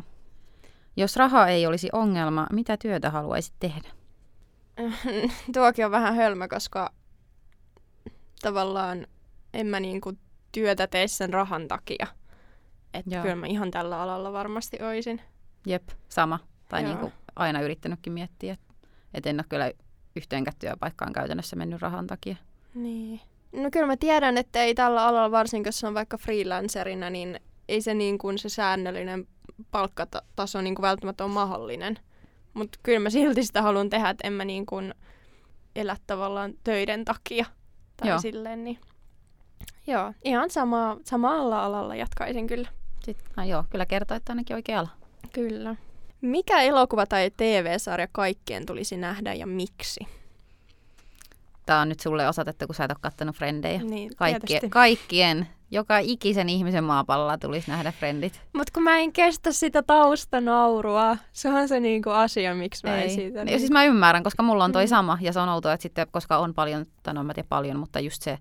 [0.97, 3.88] Jos raha ei olisi ongelma, mitä työtä haluaisit tehdä?
[5.55, 6.90] Tuokin on vähän hölmö, koska
[8.45, 9.07] tavallaan
[9.55, 10.13] en mä niinku
[10.53, 12.07] työtä tee sen rahan takia.
[12.95, 15.21] Että kyllä mä ihan tällä alalla varmasti oisin.
[15.67, 16.39] Jep, sama.
[16.69, 16.91] Tai Joo.
[16.91, 18.75] niin kuin aina yrittänytkin miettiä, että
[19.15, 19.73] et en ole kyllä
[20.17, 22.37] yhteenkään työpaikkaan käytännössä mennyt rahan takia.
[22.75, 23.21] Niin.
[23.53, 27.81] No kyllä mä tiedän, että ei tällä alalla, varsinkin jos on vaikka freelancerina, niin ei
[27.81, 29.29] se, niin kuin se säännöllinen
[29.71, 31.99] palkkataso niin kuin välttämättä ole mahdollinen.
[32.55, 34.95] Mutta kyllä mä silti sitä haluan tehdä, että en mä niin kuin
[35.77, 37.47] elä tavallaan töiden takia.
[37.97, 38.21] Tai Joo.
[38.21, 38.79] Silleen, niin
[39.87, 42.69] Joo, ihan sama, samalla alalla jatkaisin kyllä.
[43.05, 44.89] Sitten, no joo, kyllä kertoo, että ainakin oikea ala.
[45.33, 45.77] Kyllä.
[46.21, 50.07] Mikä elokuva tai TV-sarja kaikkien tulisi nähdä ja miksi?
[51.67, 53.79] Tämä on nyt sulle osoitettu, kun sä et ole kattonut Frendejä.
[53.83, 54.69] Niin, Kaikkien, tietysti.
[54.71, 58.41] kaikkien, joka ikisen ihmisen maapallolla tulisi nähdä Frendit.
[58.53, 63.11] Mutta kun mä en kestä sitä taustanaurua, se on se niinku asia, miksi mä en
[63.11, 63.39] siitä...
[63.43, 64.89] Ja siis mä ymmärrän, koska mulla on toi Mm.
[64.89, 67.79] sama ja se on outoa, että sitten, koska on paljon, tai no mä tiedä paljon,
[67.79, 68.39] mutta just se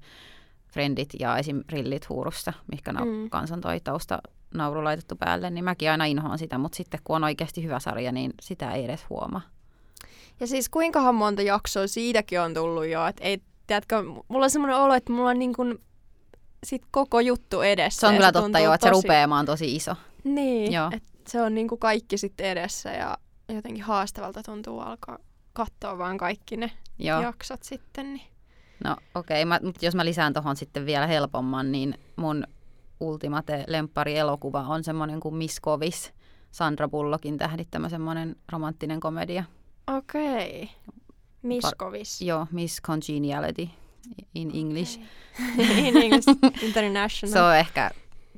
[0.73, 1.63] Friendit ja esim.
[1.69, 3.29] Rillit huurussa, mikä nau- Mm.
[3.29, 4.19] kanssa on toi tausta
[4.53, 8.11] nauru laitettu päälle, niin mäkin aina inhoan sitä, mutta sitten kun on oikeasti hyvä sarja,
[8.11, 9.41] niin sitä ei edes huomaa.
[10.39, 14.77] Ja siis kuinkahan monta jaksoa siitäkin on tullut jo, että ei, tiedätkö, mulla on semmoinen
[14.77, 15.79] olo, että mulla on niin kuin
[16.63, 17.99] sit koko juttu edessä.
[17.99, 19.95] Se on kyllä totta jo, että se tosi- rupeamaan on tosi iso.
[20.23, 20.89] Niin, Joo.
[20.93, 23.17] että se on niin kuin kaikki sitten edessä ja
[23.49, 25.17] jotenkin haastavalta tuntuu alkaa
[25.53, 27.21] katsoa vaan kaikki ne Joo.
[27.21, 28.13] jaksot sitten.
[28.13, 28.27] Niin.
[28.83, 32.43] No okei, okay, mutta jos mä lisään tuohon sitten vielä helpomman, niin mun
[32.99, 33.65] ultimate
[34.15, 36.13] elokuva on semmoinen kuin Miss Kovis,
[36.51, 39.43] Sandra Bullockin tähdittämä semmoinen romanttinen komedia.
[39.97, 40.69] Okei.
[41.41, 42.21] Miskovis.
[42.21, 43.69] Joo, Miss Congeniality
[44.35, 44.99] in English.
[45.59, 46.27] In English
[46.63, 47.33] International.
[47.33, 47.91] Se on ehkä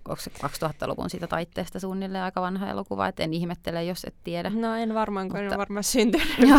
[0.09, 4.49] onko se 2000-luvun siitä taitteesta suunnilleen aika vanha elokuva, et en ihmettele, jos et tiedä.
[4.49, 6.27] No en varmaan, kun en Mutta- ole varmaan syntynyt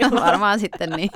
[0.00, 1.10] Joo, varmaan sitten niin.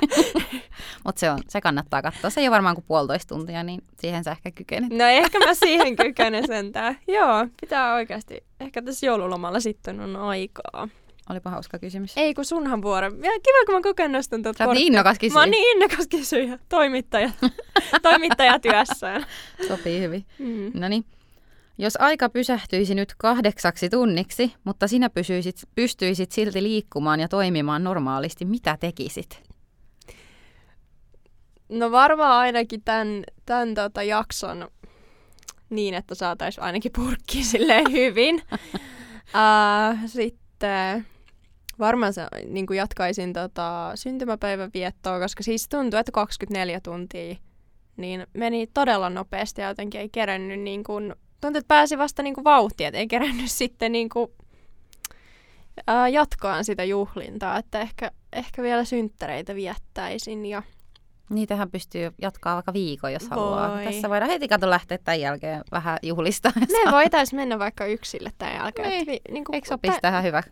[1.04, 2.30] Mutta se, on, se kannattaa katsoa.
[2.30, 4.90] Se ei ole varmaan kuin puolitoista tuntia, niin siihen sä ehkä kykenet.
[4.92, 6.98] No ehkä mä siihen kykenen sentään.
[7.08, 8.44] Joo, pitää oikeasti.
[8.60, 10.88] Ehkä tässä joululomalla sitten on aikaa.
[11.30, 12.12] Olipa hauska kysymys.
[12.16, 13.06] Ei kun sunhan vuoro.
[13.06, 13.12] Ja
[13.42, 15.34] kiva, kun mä koko ajan nostan tuota Sä oot niin innokas kysyä.
[15.34, 16.58] Mä oon niin innokas kysyjä.
[16.68, 17.30] Toimittaja.
[18.02, 19.26] Toimittaja työssään.
[19.68, 20.26] Sopii hyvin.
[20.38, 20.70] Mm.
[20.74, 21.04] No niin.
[21.78, 28.44] Jos aika pysähtyisi nyt kahdeksaksi tunniksi, mutta sinä pysyisit, pystyisit silti liikkumaan ja toimimaan normaalisti,
[28.44, 29.42] mitä tekisit?
[31.68, 34.68] No varmaan ainakin tämän, tämän tota jakson
[35.70, 38.42] niin, että saataisiin ainakin purkki silleen hyvin.
[39.34, 41.06] uh, sitten
[41.80, 47.36] varmaan se, niin kuin jatkaisin tota, syntymäpäivän viettoa, koska siis tuntuu, että 24 tuntia
[47.96, 52.34] niin meni todella nopeasti ja jotenkin ei kerennyt niin kuin, tuntuu, että pääsi vasta niin
[52.34, 54.30] kuin vauhtia, että ei kerennyt sitten niin kuin,
[55.86, 60.62] ää, jatkaan sitä juhlintaa, että ehkä, ehkä vielä synttäreitä viettäisin ja
[61.30, 63.70] Niitähän pystyy jatkaa vaikka viikon, jos haluaa.
[63.70, 63.84] Voi.
[63.84, 66.52] Tässä voidaan heti kato lähteä tämän jälkeen vähän juhlistaa.
[66.56, 68.88] Me voitaisiin mennä vaikka yksille tämän jälkeen.
[68.88, 69.06] Niin.
[69.06, 70.42] vi, niin kuin, Eikö sopisi tähän hyvä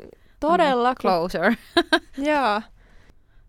[0.40, 1.10] Todellakin.
[1.10, 1.54] Closer.
[2.30, 2.62] Joo.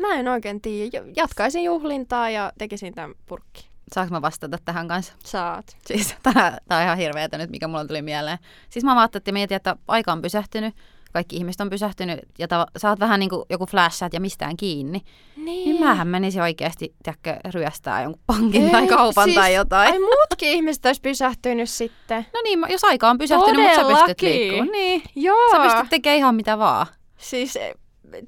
[0.02, 1.04] Mä en oikein tiedä.
[1.16, 3.70] Jatkaisin juhlintaa ja tekisin tämän purkki.
[3.94, 5.14] Saanko mä vastata tähän kanssa?
[5.26, 5.78] Saat.
[5.86, 8.38] Siis tää, tää on ihan hirveetä nyt, mikä mulla tuli mieleen.
[8.70, 10.76] Siis mä ajattelin, että mietin, että aika on pysähtynyt,
[11.14, 14.58] kaikki ihmiset on pysähtynyt ja tava, sä oot vähän niin kuin joku flashat ja mistään
[14.58, 15.02] kiinni.
[15.36, 15.46] Niin.
[15.46, 19.92] Niin mähän menisin oikeasti, tiedätkö, ryöstää jonkun pankin tai kaupan siis, tai jotain.
[19.92, 22.26] Ai muutkin ihmiset olisi pysähtynyt sitten.
[22.34, 24.68] No niin, jos aika on pysähtynyt, mutta sä pystyt liikkumaan.
[24.72, 25.02] Niin.
[25.16, 25.52] Joo.
[25.52, 26.88] Sä pystyt tekemään ihan mitä vaan.
[27.18, 27.74] Siis eh,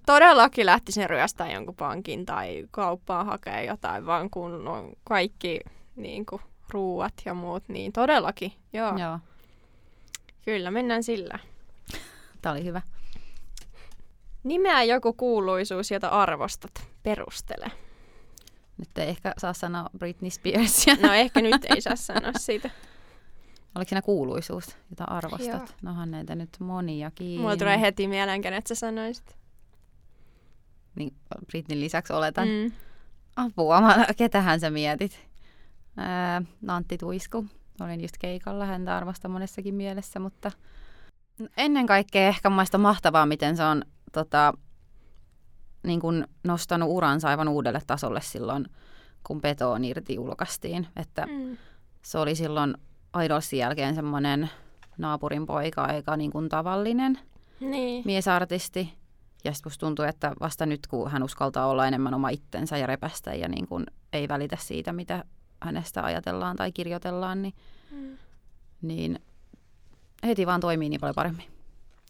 [0.06, 5.60] todellakin lähtisin ryöstää jonkun pankin tai kauppaan hakea jotain, vaan kun on kaikki
[5.96, 8.98] niin kuin, ruuat ja muut, niin todellakin, joo.
[8.98, 9.20] Joo,
[10.46, 11.40] Kyllä, mennään sillä.
[12.42, 12.82] Tää oli hyvä.
[14.44, 16.72] Nimeä joku kuuluisuus, jota arvostat.
[17.04, 17.72] Perustele.
[18.78, 20.96] Nyt ei ehkä saa sanoa Britney Spearsia.
[21.02, 22.70] No ehkä nyt ei saa sanoa siitä.
[23.76, 25.70] Oliko siinä kuuluisuus, jota arvostat?
[25.70, 25.78] Joo.
[25.82, 27.42] Nohan näitä nyt moniakin.
[27.42, 29.38] Mulla tulee heti mieleen, kenet sä sanoisit.
[30.96, 31.14] Niin
[31.48, 32.48] Britneyn lisäksi oletan.
[32.48, 32.72] Mm.
[33.36, 35.28] Apua, mä, ketähän sä mietit?
[35.98, 37.46] Ää, Antti Tuisku.
[37.82, 40.52] Olin just keikalla, häntä arvostan monessakin mielessä, mutta
[41.58, 44.54] ennen kaikkea ehkä on mahtavaa, miten se on tota,
[45.84, 48.66] niin kun nostanut uransa aivan uudelle tasolle silloin,
[49.24, 50.88] kun Petoon irti julkaistiin.
[50.96, 51.58] Että Mm.
[52.02, 52.76] se oli silloin
[53.26, 54.50] Idolsin jälkeen semmoinen
[54.98, 57.20] naapurin poika, aika niin kuin tavallinen
[57.60, 58.04] Niin.
[58.06, 58.94] miesartisti.
[59.44, 62.88] Ja sitten musta tuntuu, että vasta nyt, kun hän uskaltaa olla enemmän oma itsensä ja
[62.88, 65.24] repästä ja niin kuin ei välitä siitä, mitä
[65.62, 67.54] hänestä ajatellaan tai kirjoitellaan, niin,
[67.92, 68.18] Mm.
[68.82, 69.20] niin
[70.26, 71.46] heti vaan toimii niin paljon paremmin.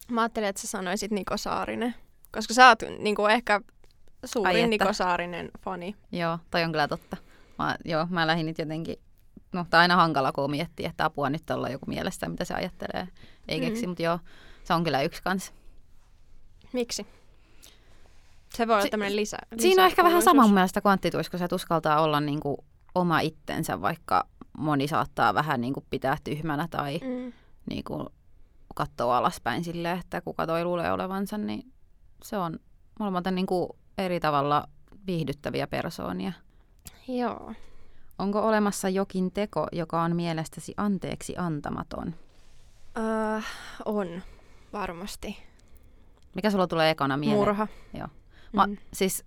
[0.09, 1.95] Mä ajattelin, että sä sanoisit Niko Saarinen.
[2.31, 3.61] Koska sä oot niin kuin ehkä
[4.25, 4.69] suurin.
[4.69, 5.95] Niko Saarinen fani.
[6.11, 7.17] Joo, toi on kyllä totta.
[7.59, 8.95] Mä, joo, mä lähdin nyt jotenkin,
[9.53, 12.53] no tää on aina hankala, kun miettii, että apua nyt olla joku mielestä, mitä se
[12.53, 13.07] ajattelee.
[13.47, 13.65] Ei Mm.
[13.67, 14.19] keksi, mutta joo,
[14.63, 15.53] se on kyllä yksi kans.
[16.73, 17.07] Miksi?
[18.53, 19.37] Se voi olla Si- tämmöinen lisä.
[19.59, 22.39] Siinä on ehkä vähän sama mun mielestä kuin Antti Tuisku, se että uskaltaa olla niin
[22.39, 22.57] kuin
[22.95, 27.33] oma itsensä, vaikka moni saattaa vähän niin kuin pitää tyhmänä tai Mm.
[27.69, 28.07] Niin kuin
[28.75, 31.71] katsoo alaspäin silleen, että kuka toi luulee olevansa, niin
[32.23, 32.59] se on
[32.99, 34.67] molemmat niin kuin eri tavalla
[35.07, 36.33] viihdyttäviä persoonia.
[37.07, 37.53] Joo.
[38.19, 42.15] Onko olemassa jokin teko, joka on mielestäsi anteeksi antamaton?
[42.97, 43.43] Uh,
[43.85, 44.21] on,
[44.73, 45.37] varmasti.
[46.35, 47.39] Mikä sulla tulee ekana mieleen?
[47.39, 47.67] Murha.
[47.93, 48.07] Joo.
[48.53, 48.77] Mä, Mm.
[48.93, 49.25] Siis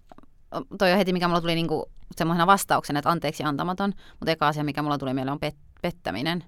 [0.78, 4.64] toi on heti, mikä mulla tuli niinku semmoisena vastauksena, että anteeksi antamaton, mutta eka asia,
[4.64, 6.44] mikä mulla tuli mieleen, on pet- pettäminen.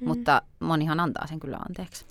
[0.00, 0.08] Mm.
[0.08, 2.04] Mutta monihan antaa sen kyllä anteeksi.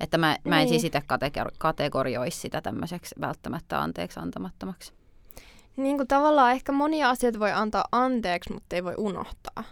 [0.00, 0.68] Että mä, mä en Niin.
[0.68, 4.92] siis itse kategori- kategorioisi sitä tämmöiseksi välttämättä anteeksi antamattomaksi.
[5.76, 9.64] Niin kuin tavallaan ehkä monia asioita voi antaa anteeksi, mutta ei voi unohtaa.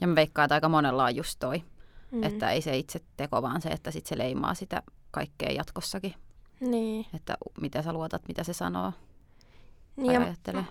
[0.00, 2.18] Ja mä veikkaan, että aika monella on just toi, Mm.
[2.18, 2.22] mm.
[2.22, 6.14] että ei se itse teko, vaan se, että sit se leimaa sitä kaikkea jatkossakin.
[6.60, 7.06] Niin.
[7.14, 8.92] Että mitä sä luotat, mitä se sanoo
[9.96, 10.64] niin ja, ajattelee.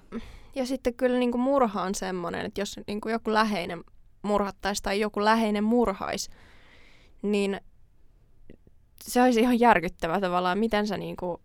[0.56, 3.84] ja sitten kyllä niin kuin murha on semmoinen, että jos niin kuin joku läheinen
[4.22, 6.30] murhattaisi tai joku läheinen murhaisi,
[7.22, 7.62] niin
[9.04, 11.38] se olisi ihan järkyttävä tavallaan, miten sä niin kuin,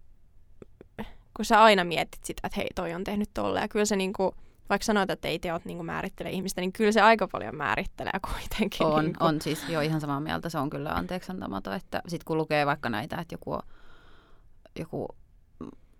[1.36, 3.60] kun sä aina mietit sitä, että hei, toi on tehnyt tolle.
[3.60, 4.32] Ja kyllä se niin kuin,
[4.70, 8.20] vaikka sanoit, että ei teot niin kuin määrittele ihmistä, niin kyllä se aika paljon määrittelee
[8.32, 8.86] kuitenkin.
[8.86, 9.28] On, niin kuin.
[9.28, 12.66] on siis jo ihan samaa mieltä, se on kyllä anteeksi antamaton, että sit kun lukee
[12.66, 13.62] vaikka näitä, että joku, on-
[14.78, 15.08] joku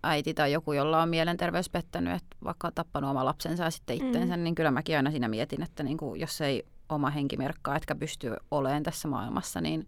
[0.03, 3.95] äiti tai joku, jolla on mielenterveys pettänyt, että vaikka on tappanut oma lapsensa ja sitten
[3.95, 4.43] itsensä, mm.
[4.43, 7.95] niin kyllä mäkin aina siinä mietin, että niin kuin, jos ei oma henki merkkaa, etkä
[7.95, 9.87] pysty olemaan tässä maailmassa, niin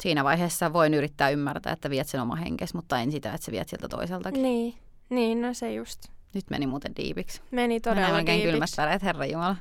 [0.00, 3.52] siinä vaiheessa voin yrittää ymmärtää, että viet sen oma henkes, mutta en sitä, että sä
[3.52, 4.42] viet sieltä toiseltakin.
[4.42, 4.74] Niin,
[5.08, 6.00] niin, no se just.
[6.34, 7.40] Nyt meni muuten diipiksi.
[7.50, 8.76] Meni todella oikein kylmät diipiksi.
[8.76, 9.56] väreet, herra Jumala.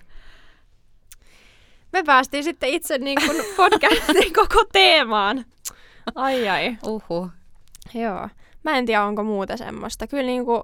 [1.93, 5.45] Me päästiin sitten itse niin kuin podcastin koko teemaan.
[6.15, 6.77] Ai ai.
[6.83, 7.29] Uhu.
[7.93, 8.29] Joo.
[8.65, 10.07] Mä en tiedä, onko muuta semmoista.
[10.07, 10.63] Kyllä niinku,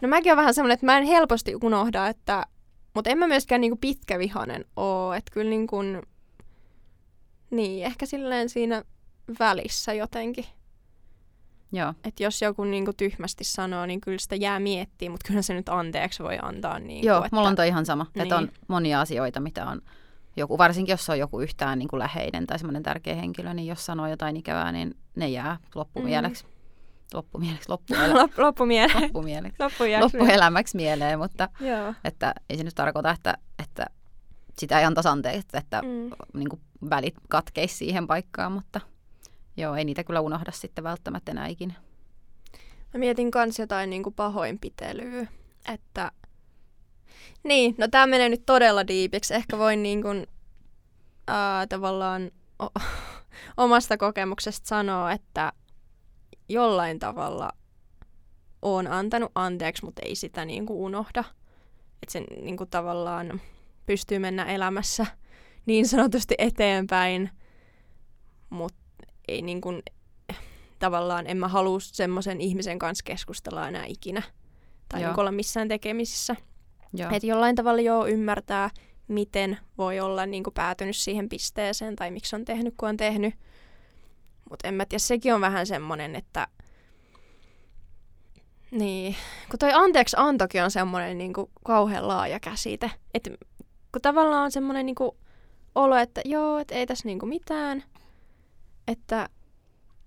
[0.00, 2.46] no mäkin on vähän semmoinen, että mä en helposti unohda, että,
[2.94, 5.12] mutta en mä myöskään niinku pitkävihanen oo.
[5.12, 5.76] Että kyllä niinku,
[7.50, 8.82] niin, ehkä silleen siinä
[9.38, 10.44] välissä jotenkin.
[11.72, 11.94] Joo.
[12.04, 15.68] Että jos joku niinku tyhmästi sanoo, niin kyllä sitä jää miettiä, mutta kyllä se nyt
[15.68, 16.78] anteeksi voi antaa.
[16.78, 18.06] Niinku, Joo, että, mulla on toi ihan sama.
[18.14, 18.22] Niin.
[18.22, 18.54] Että on Niin.
[18.68, 19.82] monia asioita, mitä on
[20.36, 23.86] joku, varsinkin jos on joku yhtään niin kuin läheinen tai semmoinen tärkeä henkilö, niin jos
[23.86, 26.44] sanoo jotain ikävää, niin ne jää loppumieleksi.
[26.44, 26.57] Mm.
[27.14, 29.02] Loppumieleksi, loppuelä, Lop, loppumieleen.
[29.02, 30.04] loppumieleksi, Loppujakso.
[30.18, 31.94] loppuelämäksi mieleen, mutta Joo.
[32.04, 33.86] että ei se nyt tarkoita, että, että
[34.58, 36.10] sitä ei antaisi anteeksi, että mm.
[36.34, 38.80] Niin kuin välit katkeisi siihen paikkaan, mutta
[39.56, 41.74] joo, ei niitä kyllä unohda sitten välttämättä enää ikinä.
[42.94, 45.26] Mä mietin kans jotain niinku pahoinpitelyä,
[45.72, 46.12] että...
[47.42, 49.34] Niin, no tää menee nyt todella diipiksi.
[49.34, 50.08] Ehkä voin niinku,
[51.28, 52.30] ää, tavallaan
[52.62, 52.80] o-
[53.56, 55.52] omasta kokemuksesta sanoa, että
[56.48, 57.52] jollain tavalla
[58.62, 61.24] on antanut anteeksi, mutta ei sitä niin kuin unohda.
[62.02, 63.40] Että sen niin kuin tavallaan
[63.86, 65.06] pystyy mennä elämässä
[65.66, 67.30] niin sanotusti eteenpäin,
[68.50, 68.78] mutta
[69.28, 69.82] ei niin kuin,
[70.78, 74.22] tavallaan en mä halua semmoisen ihmisen kanssa keskustella enää ikinä.
[74.88, 76.36] Tai niin olla missään tekemisissä.
[77.12, 78.70] Että jollain tavalla joo ymmärtää,
[79.08, 83.34] miten voi olla niin kuin päätynyt siihen pisteeseen tai miksi on tehnyt, kun on tehnyt.
[84.50, 86.46] Mutta en mä tiedä, sekin on vähän semmoinen, että
[88.70, 89.16] niin,
[89.50, 92.90] kun toi anteeksi antokin on semmoinen niin kuin kauhean laaja käsite.
[93.14, 93.30] Että
[93.92, 95.10] kun tavallaan on semmoinen niin kuin
[95.74, 97.84] olo, että joo, että ei tässä niin kuin mitään.
[98.88, 99.28] Että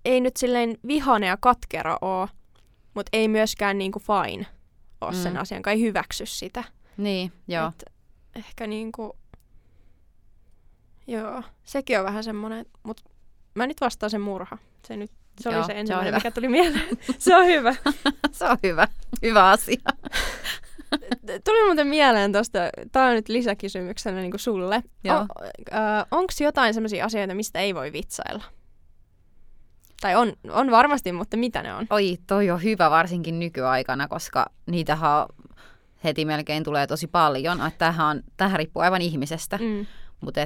[0.04, 2.28] ei nyt silleen vihane ja katkera ole,
[2.94, 4.46] mutta ei myöskään niin kuin fine
[5.00, 5.16] ole mm.
[5.16, 6.64] sen asian, kai hyväksy sitä.
[6.96, 7.68] Niin, joo.
[7.68, 7.84] Et
[8.34, 9.16] ehkä niinku,
[11.06, 13.02] joo, sekin on vähän semmoinen, mutta
[13.54, 14.58] mä nyt vastaan sen murha.
[14.86, 15.10] Se nyt
[15.40, 16.98] se oli Joo, se ensimmäinen, se mikä tuli mieleen.
[17.18, 17.74] se on hyvä.
[18.32, 18.88] se on hyvä.
[19.22, 19.80] Hyvä asia.
[21.44, 22.58] tuli muuten mieleen tuosta,
[22.92, 24.82] tämä on nyt lisäkysymyksenä niin kuin sulle.
[25.04, 25.18] Joo.
[25.18, 28.44] Äh, Onko jotain sellaisia asioita, mistä ei voi vitsailla?
[30.00, 31.86] Tai on, on varmasti, mutta mitä ne on?
[31.90, 35.26] Oi, toi on hyvä varsinkin nykyaikana, koska niitähän
[36.04, 37.58] heti melkein tulee tosi paljon.
[37.78, 39.86] Tämähän, on, tämähän riippuu aivan ihmisestä, mm.
[40.20, 40.40] mutta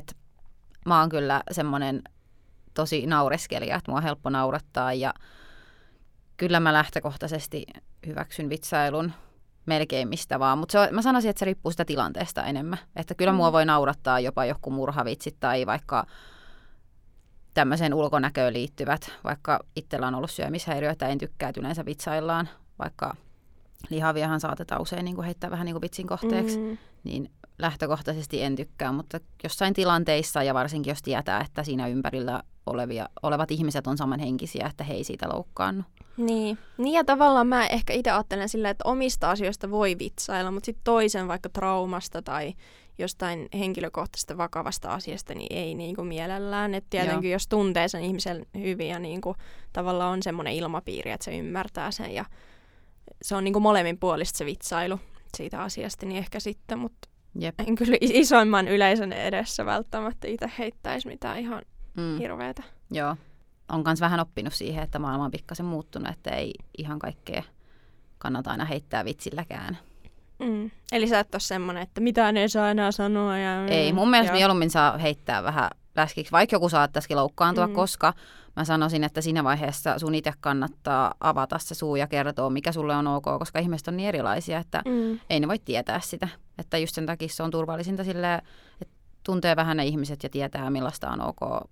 [0.86, 2.02] mä oon kyllä semmoinen
[2.76, 5.14] tosi naureskelija, että mua on helppo naurattaa ja
[6.36, 7.66] kyllä mä lähtökohtaisesti
[8.06, 9.12] hyväksyn vitsailun
[9.66, 12.78] melkein mistä vaan, mutta mä sanoisin, että se riippuu sitä tilanteesta enemmän.
[12.96, 13.36] Että kyllä mm.
[13.36, 16.06] mua voi naurattaa jopa joku murhavitsit tai vaikka
[17.54, 23.16] tämmöiseen ulkonäköön liittyvät, vaikka itsellä on ollut syömishäiriöitä, en tykkää, että yleensä vitsaillaan, vaikka
[23.90, 26.78] lihaviahan saatetaan usein niin kuin heittää vähän niin kuin vitsin kohteeksi, mm.
[27.04, 33.09] niin lähtökohtaisesti en tykkää, mutta jossain tilanteissa ja varsinkin jos tietää, että siinä ympärillä olevia,
[33.22, 35.83] olevat ihmiset on samanhenkisiä, että he ei siitä loukkaannu.
[36.16, 36.59] Niin.
[36.79, 40.85] niin ja tavallaan mä ehkä itse ajattelen sillä, että omista asioista voi vitsailla, mutta sitten
[40.85, 42.55] toisen vaikka traumasta tai
[42.98, 46.74] jostain henkilökohtaisesta vakavasta asiasta, niin ei niin kuin mielellään.
[46.74, 47.35] Et tietenkin Joo.
[47.35, 49.37] jos tuntee sen ihmisen hyvin ja niin kuin,
[49.72, 52.24] tavallaan on semmoinen ilmapiiri, että se ymmärtää sen ja
[53.22, 55.00] se on niin kuin molemmin puolista se vitsailu
[55.37, 57.55] siitä asiasta, niin ehkä sitten, mutta Jep.
[57.61, 61.62] en kyllä isoimman yleisön edessä välttämättä itse heittäisi mitään ihan
[61.96, 62.18] mm.
[62.18, 62.62] hirveätä.
[62.90, 63.16] Joo,
[63.68, 67.42] on myös vähän oppinut siihen, että maailma on pikkasen muuttunut, että ei ihan kaikkea
[68.18, 69.78] kannata aina heittää vitsilläkään.
[70.38, 70.70] Mm.
[70.92, 73.38] Eli sä et ole semmoinen, että mitään ei saa enää sanoa.
[73.38, 73.66] Ja...
[73.66, 74.38] Ei, mun mielestä Joo.
[74.38, 77.72] mieluummin saa heittää vähän läskiksi, vaikka joku saattaisikin loukkaantua, mm.
[77.72, 78.12] koska
[78.56, 82.96] mä sanoisin, että siinä vaiheessa sun itse kannattaa avata se suu ja kertoa, mikä sulle
[82.96, 85.20] on ok, koska ihmiset on niin erilaisia, että mm.
[85.30, 86.28] ei ne voi tietää sitä.
[86.59, 88.42] Että just sen takia se on turvallisinta silleen,
[88.80, 91.70] että tuntee vähän ne ihmiset ja tietää, millaista on ok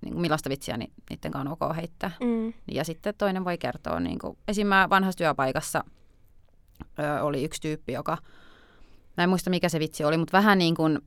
[0.00, 2.10] niin kuin millaista vitsiä ni, niiden kanssa on ok heittää.
[2.20, 2.52] Mm.
[2.72, 4.68] Ja sitten toinen voi kertoa, niin kuin, esim.
[4.90, 5.84] vanhassa työpaikassa
[6.98, 8.18] ö, oli yksi tyyppi, joka,
[9.16, 10.98] mä en muista mikä se vitsi oli, mutta vähän niin kuin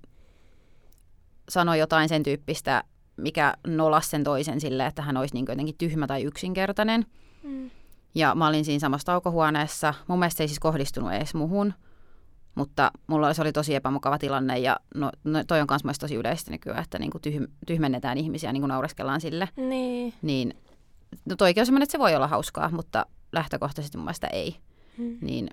[1.49, 2.83] sanoi jotain sen tyyppistä,
[3.17, 7.05] mikä nolasi sen toisen silleen, että hän olisi niin jotenkin tyhmä tai yksinkertainen.
[7.43, 7.69] Mm.
[8.15, 9.93] Ja mä olin siinä samassa taukohuoneessa.
[10.07, 11.73] Mun mielestä se ei siis kohdistunut edes muhun,
[12.55, 16.51] mutta mulla se oli tosi epämukava tilanne ja no, no toi on myös tosi yleistä
[16.51, 19.49] nykyään, että niinku tyhm, tyhmennetään ihmisiä, niin kuin naureskellaan sille.
[19.55, 20.13] Niin.
[20.21, 20.53] Niin
[21.25, 24.55] no toikin on semmoinen, että se voi olla hauskaa, mutta lähtökohtaisesti mun mielestä ei.
[24.97, 25.17] Hmm.
[25.21, 25.49] Niin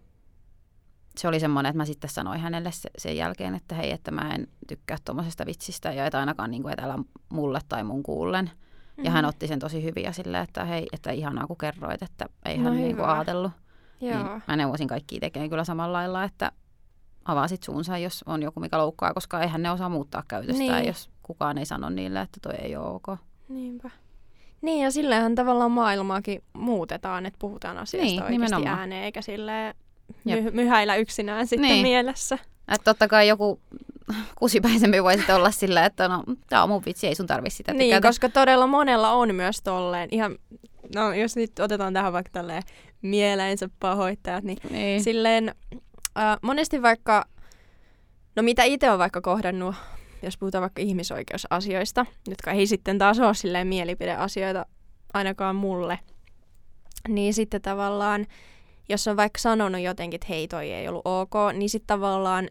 [1.16, 4.46] se oli semmoinen, että mä sitten sanoin hänelle sen jälkeen, että hei, että mä en
[4.68, 8.44] tykkää tuommoisesta vitsistä ja et ainakaan niin kuin, että älä mulle tai mun kuullen.
[8.44, 9.04] Mm-hmm.
[9.04, 12.26] Ja hän otti sen tosi hyvin ja silleen, että hei, että ihanaa kun kerroit, että
[12.44, 13.52] ei no hän niin kuin ajatellut.
[14.00, 14.14] Joo.
[14.14, 16.52] Niin mä neuvosin kaikki tekemään kyllä samalla lailla, että
[17.24, 20.86] avaa sit suunsa, jos on joku, mikä loukkaa, koska eihän ne osaa muuttaa käytöstään, niin.
[20.86, 23.06] jos kukaan ei sano niille, että toi ei ole ok.
[23.48, 23.90] Niinpä.
[24.62, 28.78] Niin, ja silleenhän tavallaan maailmaakin muutetaan, että puhutaan asioista niin, oikeasti nimenomaan.
[28.78, 29.74] ääneen, eikä silleen
[30.24, 31.82] my- myhäillä yksinään sitten niin.
[31.82, 32.38] mielessä.
[32.68, 33.60] Että totta kai joku
[34.38, 37.72] kusipäisempi voi sitten olla sillä, että no, tämä on mun vitsi, ei sun tarvi sitä
[37.74, 38.08] Niin, tykätä.
[38.08, 40.38] koska todella monella on myös tolleen, ihan,
[40.94, 42.62] no jos nyt otetaan tähän vaikka tälleen
[43.02, 45.02] mieleensä pahoittajat, niin, niin.
[45.04, 45.54] silleen
[46.42, 47.24] monesti vaikka,
[48.36, 49.74] no mitä itse on vaikka kohdannut,
[50.22, 54.66] jos puhutaan vaikka ihmisoikeusasioista, jotka ei sitten taas ole silleen mielipideasioita
[55.12, 55.98] ainakaan mulle,
[57.08, 58.26] niin sitten tavallaan
[58.90, 62.48] jos on vaikka sanonut jotenkin, että hei toi ei ollut ok, niin sitten tavallaan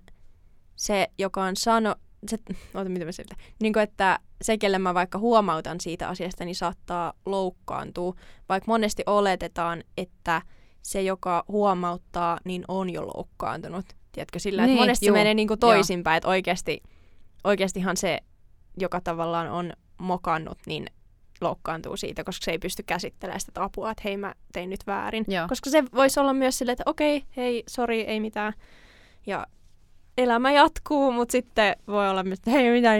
[0.75, 1.95] se, joka on sano,
[2.27, 2.37] se,
[2.73, 6.55] oota, mitä mä siltä, niin kuin, että se, kelle mä vaikka huomautan siitä asiasta, niin
[6.55, 8.13] saattaa loukkaantua,
[8.49, 10.41] vaikka monesti oletetaan, että
[10.81, 13.85] se, joka huomauttaa, niin on jo loukkaantunut.
[14.11, 16.83] Tiedätkö, sillä, niin, että monesti juu, se menee niin kuin toisinpäin, että oikeasti,
[17.43, 18.19] oikeastihan se,
[18.77, 20.85] joka tavallaan on mokannut, niin
[21.41, 25.25] loukkaantuu siitä, koska se ei pysty käsittelemään sitä apua, että hei mä tein nyt väärin.
[25.27, 25.47] Joo.
[25.47, 28.53] Koska se voisi olla myös silleen, että okei, hei, sori, ei mitään.
[29.27, 29.47] Ja
[30.17, 32.95] elämä jatkuu, mutta sitten voi olla myös, että hei, mitä,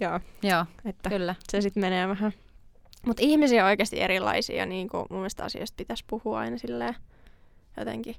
[0.00, 1.34] joo, Joo, että kyllä.
[1.50, 2.32] se sitten menee vähän.
[3.06, 6.94] Mutta ihmisiä on oikeasti erilaisia ja niin kuin mun mielestä asioista pitäisi puhua aina silleen
[7.76, 8.16] jotenkin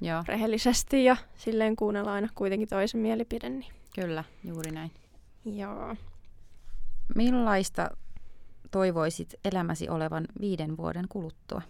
[0.00, 3.48] Joo, rehellisesti ja silleen kuunnella aina kuitenkin toisen mielipide.
[3.48, 3.72] Niin.
[3.94, 4.90] kyllä, juuri näin.
[5.44, 5.96] Joo.
[7.14, 7.90] Millaista
[8.70, 11.62] toivoisit elämäsi olevan viiden vuoden kuluttua?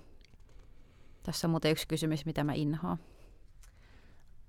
[1.22, 2.98] Tässä on muuten yksi kysymys, mitä mä inhoan.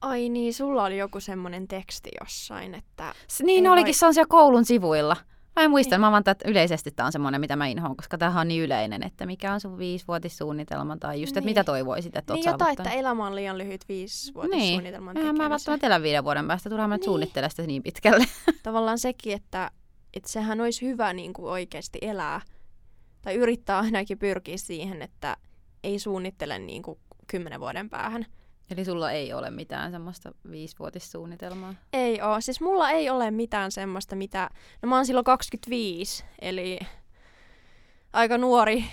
[0.01, 3.13] Ai niin, sulla oli joku semmoinen teksti jossain, että...
[3.27, 5.17] S- niin olikin, vai- se on siellä koulun sivuilla.
[5.55, 6.01] Mä en muista, Niin.
[6.01, 9.03] mä vaan että yleisesti tämä on semmoinen, mitä mä inhoan, koska tämähän on niin yleinen,
[9.03, 11.45] että mikä on sun viisivuotissuunnitelma tai just, että Niin.
[11.45, 15.49] mitä toivoisit, että Niin jotain, että elämä on liian lyhyt viisivuotissuunnitelman Eihän mä tekemiseen.
[15.49, 17.05] välttämättä elä viiden vuoden päästä, turhaan mä Niin.
[17.05, 18.25] suunnittele sitä niin pitkälle.
[18.63, 19.71] Tavallaan sekin, että,
[20.13, 22.41] että sehän olisi hyvä niin kuin oikeasti elää.
[23.21, 25.37] Tai yrittää ainakin pyrkiä siihen, että
[25.83, 28.25] ei suunnittele niin kuin kymmenen vuoden päähän.
[28.71, 31.73] Eli sulla ei ole mitään semmoista viisivuotissuunnitelmaa.
[31.93, 32.41] Ei oo.
[32.41, 34.49] Siis mulla ei ole mitään semmoista, mitä...
[34.81, 36.79] No mä oon silloin 25, eli
[38.13, 38.85] aika nuori,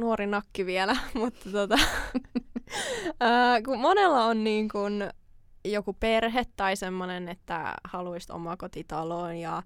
[0.00, 1.78] nuori nakki vielä, mutta tota...
[3.20, 5.10] ää, kun monella on niin kun
[5.64, 9.62] joku perhe tai semmoinen, että haluaisit omakotitaloon ja,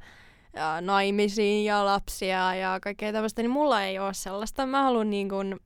[0.56, 4.66] ja naimisiin ja lapsia ja kaikkea tämmöistä, niin mulla ei ole sellaista.
[4.66, 5.60] Mä haluan niin kun,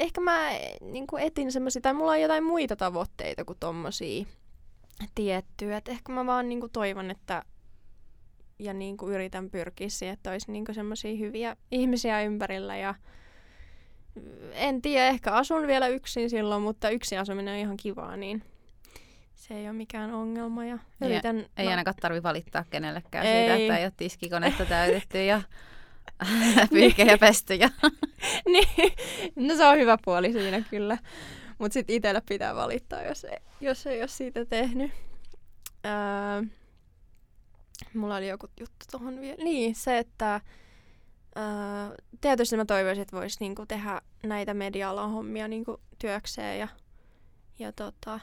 [0.00, 4.24] ehkä mä niin kun etin semmoisia, tai mulla on jotain muita tavoitteita kuin tommosia
[5.14, 5.76] tiettyä.
[5.76, 7.44] Et ehkä mä vaan niinku toivon, että
[8.58, 12.94] ja niinku yritän pyrkiä siihen, että olisi niinku semmoisia hyviä ihmisiä ympärillä ja
[14.52, 18.42] en tiedä, ehkä asun vielä yksin silloin, mutta yksin asuminen on ihan kivaa, niin
[19.34, 21.46] se ei ole mikään ongelma ja Ei- yritän...
[21.56, 23.38] Ei no, ainakaan tarvi valittaa kenellekään Ei.
[23.38, 25.42] siitä, että ei ole tiskikonetta täytetty ja
[26.70, 27.54] pyyhkejä pesty.
[27.54, 27.70] Ja...
[28.52, 28.92] niin,
[29.36, 30.98] no se on hyvä puoli siinä kyllä.
[31.58, 34.90] Mutta sitten itsellä pitää valittaa, jos ei, jos ei ole siitä tehnyt.
[35.86, 36.42] Öö,
[37.94, 39.44] mulla oli joku juttu tuohon vielä.
[39.44, 40.40] Niin, se, että
[41.36, 46.68] öö, tietysti mä toivoisin, että voisi niinku tehdä näitä media-alan hommia niinku työkseen ja,
[47.58, 48.20] ja tota,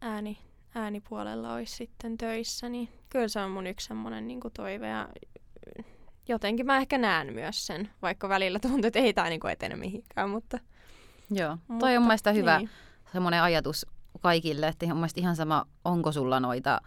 [0.00, 0.38] ääni,
[0.74, 2.68] äänipuolella olisi sitten töissä.
[2.68, 5.08] Niin kyllä se on mun yksi semmoinen niinku toive ja
[6.30, 10.30] jotenkin mä ehkä näen myös sen, vaikka välillä tuntuu, että ei tämä niinku etene mihinkään,
[10.30, 10.58] mutta...
[11.30, 12.70] Joo, mutta toi on mun mielestä hyvä Niin.
[13.12, 13.86] semmoinen ajatus
[14.20, 16.80] kaikille, että mun mielestä ihan sama, onko sulla noita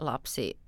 [0.00, 0.58] lapsi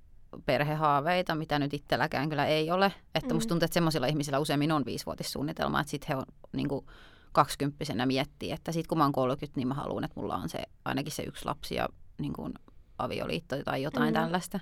[0.45, 2.93] perhehaaveita, mitä nyt itselläkään kyllä ei ole.
[3.15, 3.33] Että Mm.
[3.35, 6.85] musta tuntuu, että semmoisilla ihmisillä useimmin on viisivuotissuunnitelma, että sitten he on niin kuin,
[7.31, 10.63] kaksikymppisenä miettii, että sitten kun mä oon 30, niin mä haluan, että mulla on se,
[10.85, 11.89] ainakin se yksi lapsi ja
[12.19, 12.53] niin kuin,
[12.97, 14.21] avioliitto tai jotain mm.
[14.21, 14.59] tällaista.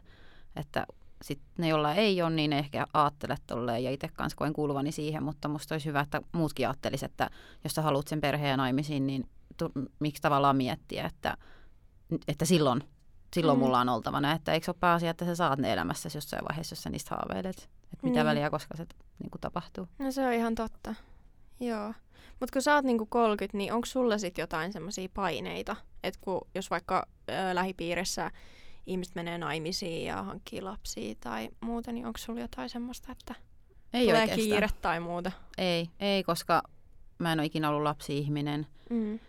[0.56, 0.86] Että
[1.24, 4.92] sitten ne, joilla ei ole, niin ne ehkä ajattele tolleen ja itse kanssa koen kuuluvani
[4.92, 7.30] siihen, mutta musta olisi hyvä, että muutkin ajattelisi, että
[7.64, 11.38] jos sä haluat sen perheen naimisiin, niin tu, miksi tavallaan miettiä, että,
[12.28, 12.84] että silloin,
[13.36, 13.64] silloin Mm.
[13.66, 16.84] mulla on oltavana, että eikö ole pääasia, että sä saat ne elämässä jossain vaiheessa, jos
[16.84, 17.70] sä niistä haaveilet.
[17.94, 18.26] Että mitä Niin.
[18.26, 18.86] väliä, koska se
[19.20, 19.88] niin kuin tapahtuu.
[20.00, 20.96] No se on ihan totta.
[21.60, 21.94] Joo.
[22.40, 25.76] Mutta kun sä oot niinku 30, niin onko sulla sit jotain semmoisia paineita?
[26.04, 28.32] Että kun jos vaikka ö, lähipiirissä
[28.86, 33.36] ihmiset menee naimisiin ja hankkii lapsia tai muuta, niin onko sulla jotain semmoista, että
[33.94, 34.48] Ei tulee oikeastaan.
[34.48, 35.32] kiire tai muuta?
[35.58, 36.64] Ei, ei, koska
[37.20, 38.68] mä en ole ikinä ollut lapsi-ihminen.
[38.90, 39.20] Mm.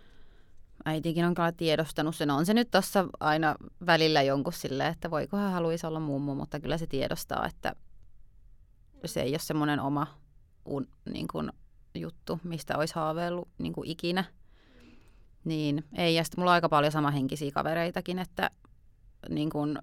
[0.84, 2.30] Äitikin on kyllä tiedostanut sen.
[2.30, 3.54] On se nyt tuossa aina
[3.86, 7.74] välillä jonkun silleen, että voikohan haluaisi olla mummo, mutta kyllä se tiedostaa, että
[9.04, 10.06] se ei ole semmoinen oma
[10.64, 11.52] un, niin kuin,
[11.94, 14.24] juttu, mistä olisi haaveillut niin kuin ikinä.
[15.44, 18.50] Niin ei, ja sitten mulla on aika paljon samahenkisiä kavereitakin, että
[19.28, 19.78] niin kuin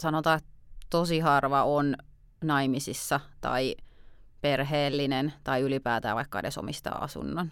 [0.00, 0.50] sanotaan, että
[0.90, 1.96] tosi harva on
[2.44, 3.74] naimisissa tai
[4.40, 7.50] perheellinen tai ylipäätään vaikka edes omistaa asunnon.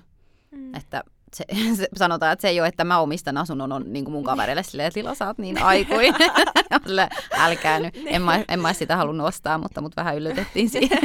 [0.51, 0.75] Mm.
[0.75, 1.45] Että se,
[1.77, 4.63] se, sanotaan, että se ei ole, että mä omistan asunnon on niin kuin mun kavereille
[4.63, 6.31] silleen, että Lila, sä oot niin aikuinen.
[6.87, 7.09] Silleen,
[7.39, 7.95] Älkää nyt.
[8.07, 10.99] En mä, en mä sitä halunnut ostaa, mutta mut vähän yllytettiin siihen.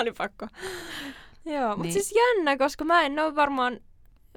[0.00, 0.46] Oli pakko.
[1.44, 1.92] Joo, mutta Niin.
[1.92, 3.80] siis jännä, koska mä en ole varmaan,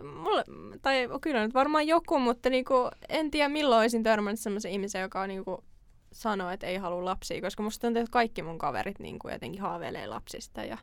[0.04, 0.43] mulle,
[0.82, 2.74] tai kyllä nyt varmaan joku, mutta niinku,
[3.10, 5.64] en tiedä milloin olisin törmännyt semmoisen ihmisen, joka niinku
[6.12, 10.08] sanoo, että ei halua lapsia, koska musta tuntuu, että kaikki mun kaverit niinku jotenkin haaveilee
[10.08, 10.78] lapsista ja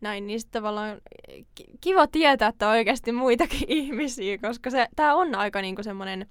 [0.00, 1.00] näin, niin sitten tavallaan
[1.54, 6.26] ki- kiva tietää, että on oikeasti muitakin ihmisiä, koska se, tää on aika niinku semmoinen,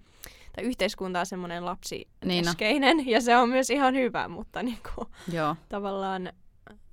[0.55, 5.55] tai yhteiskunta on semmoinen lapsikeskeinen, Niin ja se on myös ihan hyvä, mutta niinku, Joo,
[5.69, 6.33] tavallaan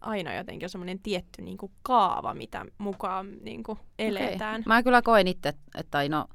[0.00, 4.62] aina jotenkin on semmoinen tietty niin kuin kaava, mitä mukaan niin kuin eletään.
[4.66, 6.26] Mä kyllä koen itse, että no,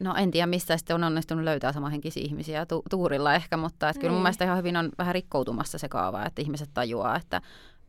[0.00, 4.00] no en tiedä mistä sitten on onnistunut löytää samanhenkisiä ihmisiä tu- tuurilla ehkä, mutta että
[4.00, 4.22] kyllä mun Niin.
[4.22, 7.40] mielestä ihan hyvin on vähän rikkoutumassa se kaava, että ihmiset tajuaa, että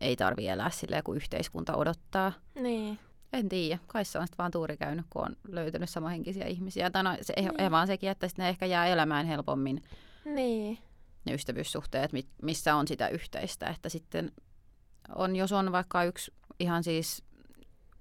[0.02, 2.32] ei tarvi elää silleen, kun yhteiskunta odottaa.
[2.56, 3.00] Niin.
[3.34, 6.90] En tiedä, kai se on sitten vaan tuuri käynyt, kun on löytänyt samanhenkisiä ihmisiä.
[6.92, 7.52] Tai no, se Niin.
[7.58, 7.72] niin.
[7.72, 9.82] vaan sekin, että ne ehkä jää elämään helpommin
[10.26, 10.78] Niin.
[11.26, 13.68] ne ystävyyssuhteet, mi- missä on sitä yhteistä.
[13.68, 14.32] Että sitten
[15.16, 17.24] on, jos on vaikka yksi ihan siis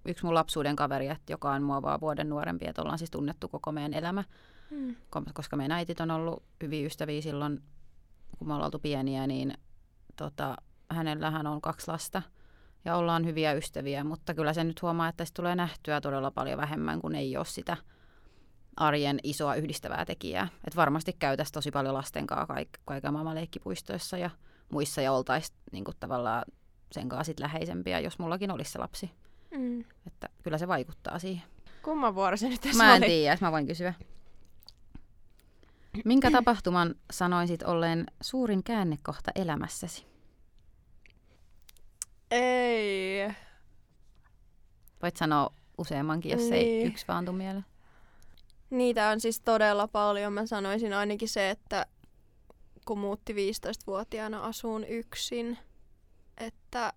[0.04, 3.48] yksi mun lapsuuden kaveri, että joka on mua vaan vuoden nuorempi, että ollaan siis tunnettu
[3.48, 4.24] koko meidän elämä,
[4.70, 4.96] Mm.
[5.16, 7.62] Ko- koska meidän äitit on ollut hyviä ystäviä silloin,
[8.38, 9.54] kun me ollaan oltu pieniä, niin
[10.16, 10.56] tota,
[10.90, 12.22] hänellähän on kaksi lasta
[12.84, 16.58] ja ollaan hyviä ystäviä, mutta kyllä se nyt huomaa, että se tulee nähtyä todella paljon
[16.58, 17.76] vähemmän, kun ei ole sitä
[18.76, 20.48] arjen isoa yhdistävää tekijää.
[20.66, 24.30] Et varmasti käytäisiin tosi paljon lasten kanssa kaik- kaiken maailman leikkipuistoissa ja
[24.72, 26.44] muissa ja oltaisiin niin tavallaan
[26.92, 29.10] sen kanssa sit läheisempiä, jos mullakin olisi se lapsi.
[29.50, 29.80] Mm.
[30.06, 31.42] Että kyllä se vaikuttaa siihen.
[31.82, 33.10] Kumman vuoro se nyt tässä Mä en oli?
[33.10, 33.94] tiedä, mä voin kysyä.
[36.04, 40.06] Minkä tapahtuman sanoisit olleen suurin käännekohta elämässäsi?
[42.30, 43.28] Ei.
[45.02, 46.86] Voit sanoa useammankin, jos ei Niin.
[46.86, 47.64] yksi vaan tuu mieleen.
[48.70, 50.32] Niitä on siis todella paljon.
[50.32, 51.86] Mä sanoisin ainakin se, että
[52.86, 55.58] kun muutti 15-vuotiaana asuun yksin,
[56.40, 56.92] että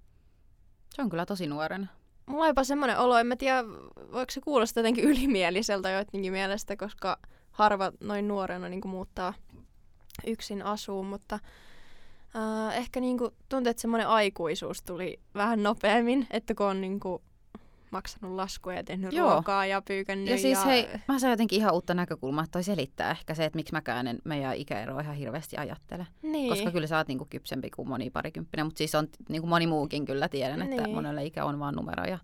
[0.96, 1.88] Se on kyllä tosi nuorena.
[2.26, 3.64] mulla on jopa semmoinen olo, en mä tiedä,
[4.12, 7.18] voiko se kuulostaa jotenkin ylimieliseltä joidenkin mielestä, koska
[7.52, 9.34] harva noin nuorena niin muuttaa
[10.28, 11.40] yksin asuun, mutta
[12.36, 17.00] äh, ehkä niin kuin, tuntuu, että semmoinen aikuisuus tuli vähän nopeammin, että kun on niin
[17.00, 17.22] kuin,
[17.92, 19.32] maksanut laskuja ja tehnyt Joo.
[19.32, 20.66] ruokaa ja pyykännyt Ja siis ja...
[20.66, 24.08] hei, mä saan jotenkin ihan uutta näkökulmaa, että toi selittää ehkä se, että miksi mäkään
[24.08, 26.08] en meidän ikäeroa ihan hirveästi ajattele.
[26.22, 26.50] niin.
[26.50, 30.06] Koska kyllä sä oot niinku kypsempi kuin moni parikymppinen, mutta siis on niinku moni muukin
[30.06, 30.96] kyllä tiedän, että Niin.
[30.96, 32.20] monelle ikä on vaan numero ja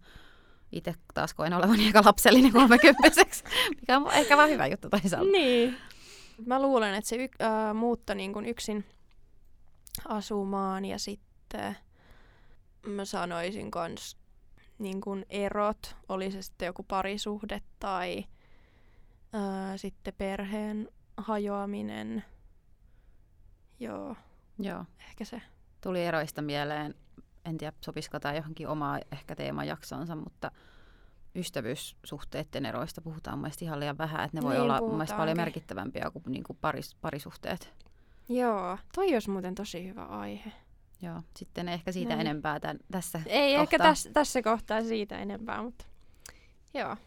[0.72, 3.43] itse taas koen olevani aika lapsellinen kolmekymppiseksi,
[3.82, 5.32] mikä on ehkä vaan hyvä juttu toisaalta.
[5.32, 5.78] Niin.
[6.45, 8.86] Mä luulen, että se y- äh, muutto niin kuin yksin
[10.07, 11.78] asumaan ja sitten
[12.88, 14.18] mä sanoisin kans
[14.80, 18.26] niin kuin erot, oli se sitten joku parisuhde tai
[19.36, 19.41] äh,
[19.76, 22.23] sitten perheen hajoaminen.
[23.80, 24.15] Joo,
[24.59, 24.86] Joo.
[25.09, 25.41] ehkä se.
[25.82, 26.95] Tuli eroista mieleen,
[27.45, 30.51] en tiedä sopisiko tämä johonkin omaa ehkä teemajaksonsa, mutta
[31.36, 36.11] ystävyyssuhteiden eroista puhutaan mun ihan liian vähän, että ne voi Niin, olla mun paljon merkittävämpiä
[36.11, 37.73] kuin, niin kuin paris, parisuhteet.
[38.30, 40.51] Joo, toi olisi muuten tosi hyvä aihe.
[41.01, 42.27] Joo, sitten ehkä siitä Näin.
[42.27, 43.93] enempää tämän, tässä Ei ehkä kohtaa.
[44.13, 45.85] tässä, kohtaa siitä enempää, mutta
[46.73, 46.97] joo.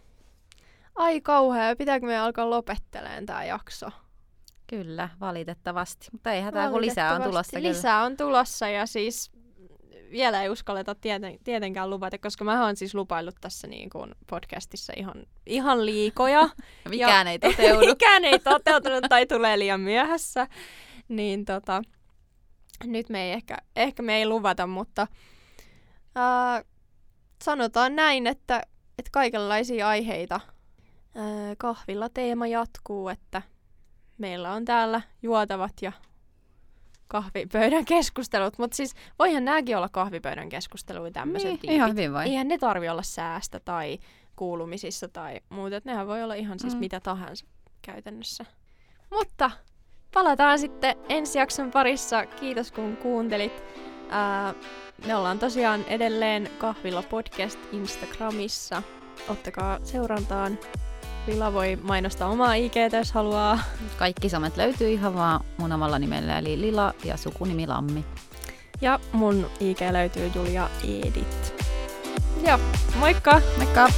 [0.94, 3.86] Ai kauhea, pitääkö me alkaa lopetteleen tämä jakso?
[4.66, 6.06] Kyllä, valitettavasti.
[6.12, 7.68] Mutta ei hätää, kun lisää on tulossa kyllä.
[7.68, 9.30] Lisää on tulossa ja siis
[10.10, 14.92] vielä ei uskalleta tieten, tietenkään luvata, koska mä oon siis lupaillut tässä niin kuin podcastissa
[14.96, 16.48] ihan, ihan liikoja.
[16.88, 17.86] Mikään ei toteudu.
[17.86, 20.46] Mikään ei toteutunut tai tulee liian myöhässä.
[21.08, 21.82] Niin tota,
[22.84, 25.06] nyt me ei ehkä, ehkä me ei luvata, mutta
[26.14, 26.62] ää,
[27.44, 28.62] sanotaan näin, että,
[28.98, 30.40] että kaikenlaisia aiheita
[31.14, 31.24] ää,
[31.58, 33.42] kahvilla teema jatkuu, että
[34.18, 35.92] meillä on täällä juotavat ja
[37.08, 41.76] kahvipöydän keskustelut, mutta siis voihan nämäkin olla kahvipöydän keskusteluja tämmöiset niin, tiipit.
[41.76, 42.28] ihan hyvin vai?
[42.28, 43.98] Eihän ne tarvi olla säästä tai
[44.36, 45.80] kuulumisissa tai muuta.
[45.84, 46.80] Nehän voi olla ihan siis Mm.
[46.80, 47.46] mitä tahansa
[47.82, 48.44] käytännössä.
[49.10, 49.50] Mutta
[50.14, 52.26] palataan sitten ensi jakson parissa.
[52.26, 53.52] Kiitos kun kuuntelit.
[54.10, 54.54] Ää,
[55.06, 58.82] me ollaan tosiaan edelleen Kahvilla podcast Instagramissa.
[59.28, 60.58] Ottakaa seurantaan.
[61.26, 63.58] Lila voi mainostaa omaa IG, jos haluaa.
[63.98, 68.04] Kaikki somet löytyy ihan vaan mun omalla nimellä, eli Lila ja sukunimi Lammi.
[68.80, 71.54] Ja mun IG löytyy Julia Edit.
[72.42, 72.58] Ja
[72.98, 73.40] moikka!
[73.56, 73.88] Moikka!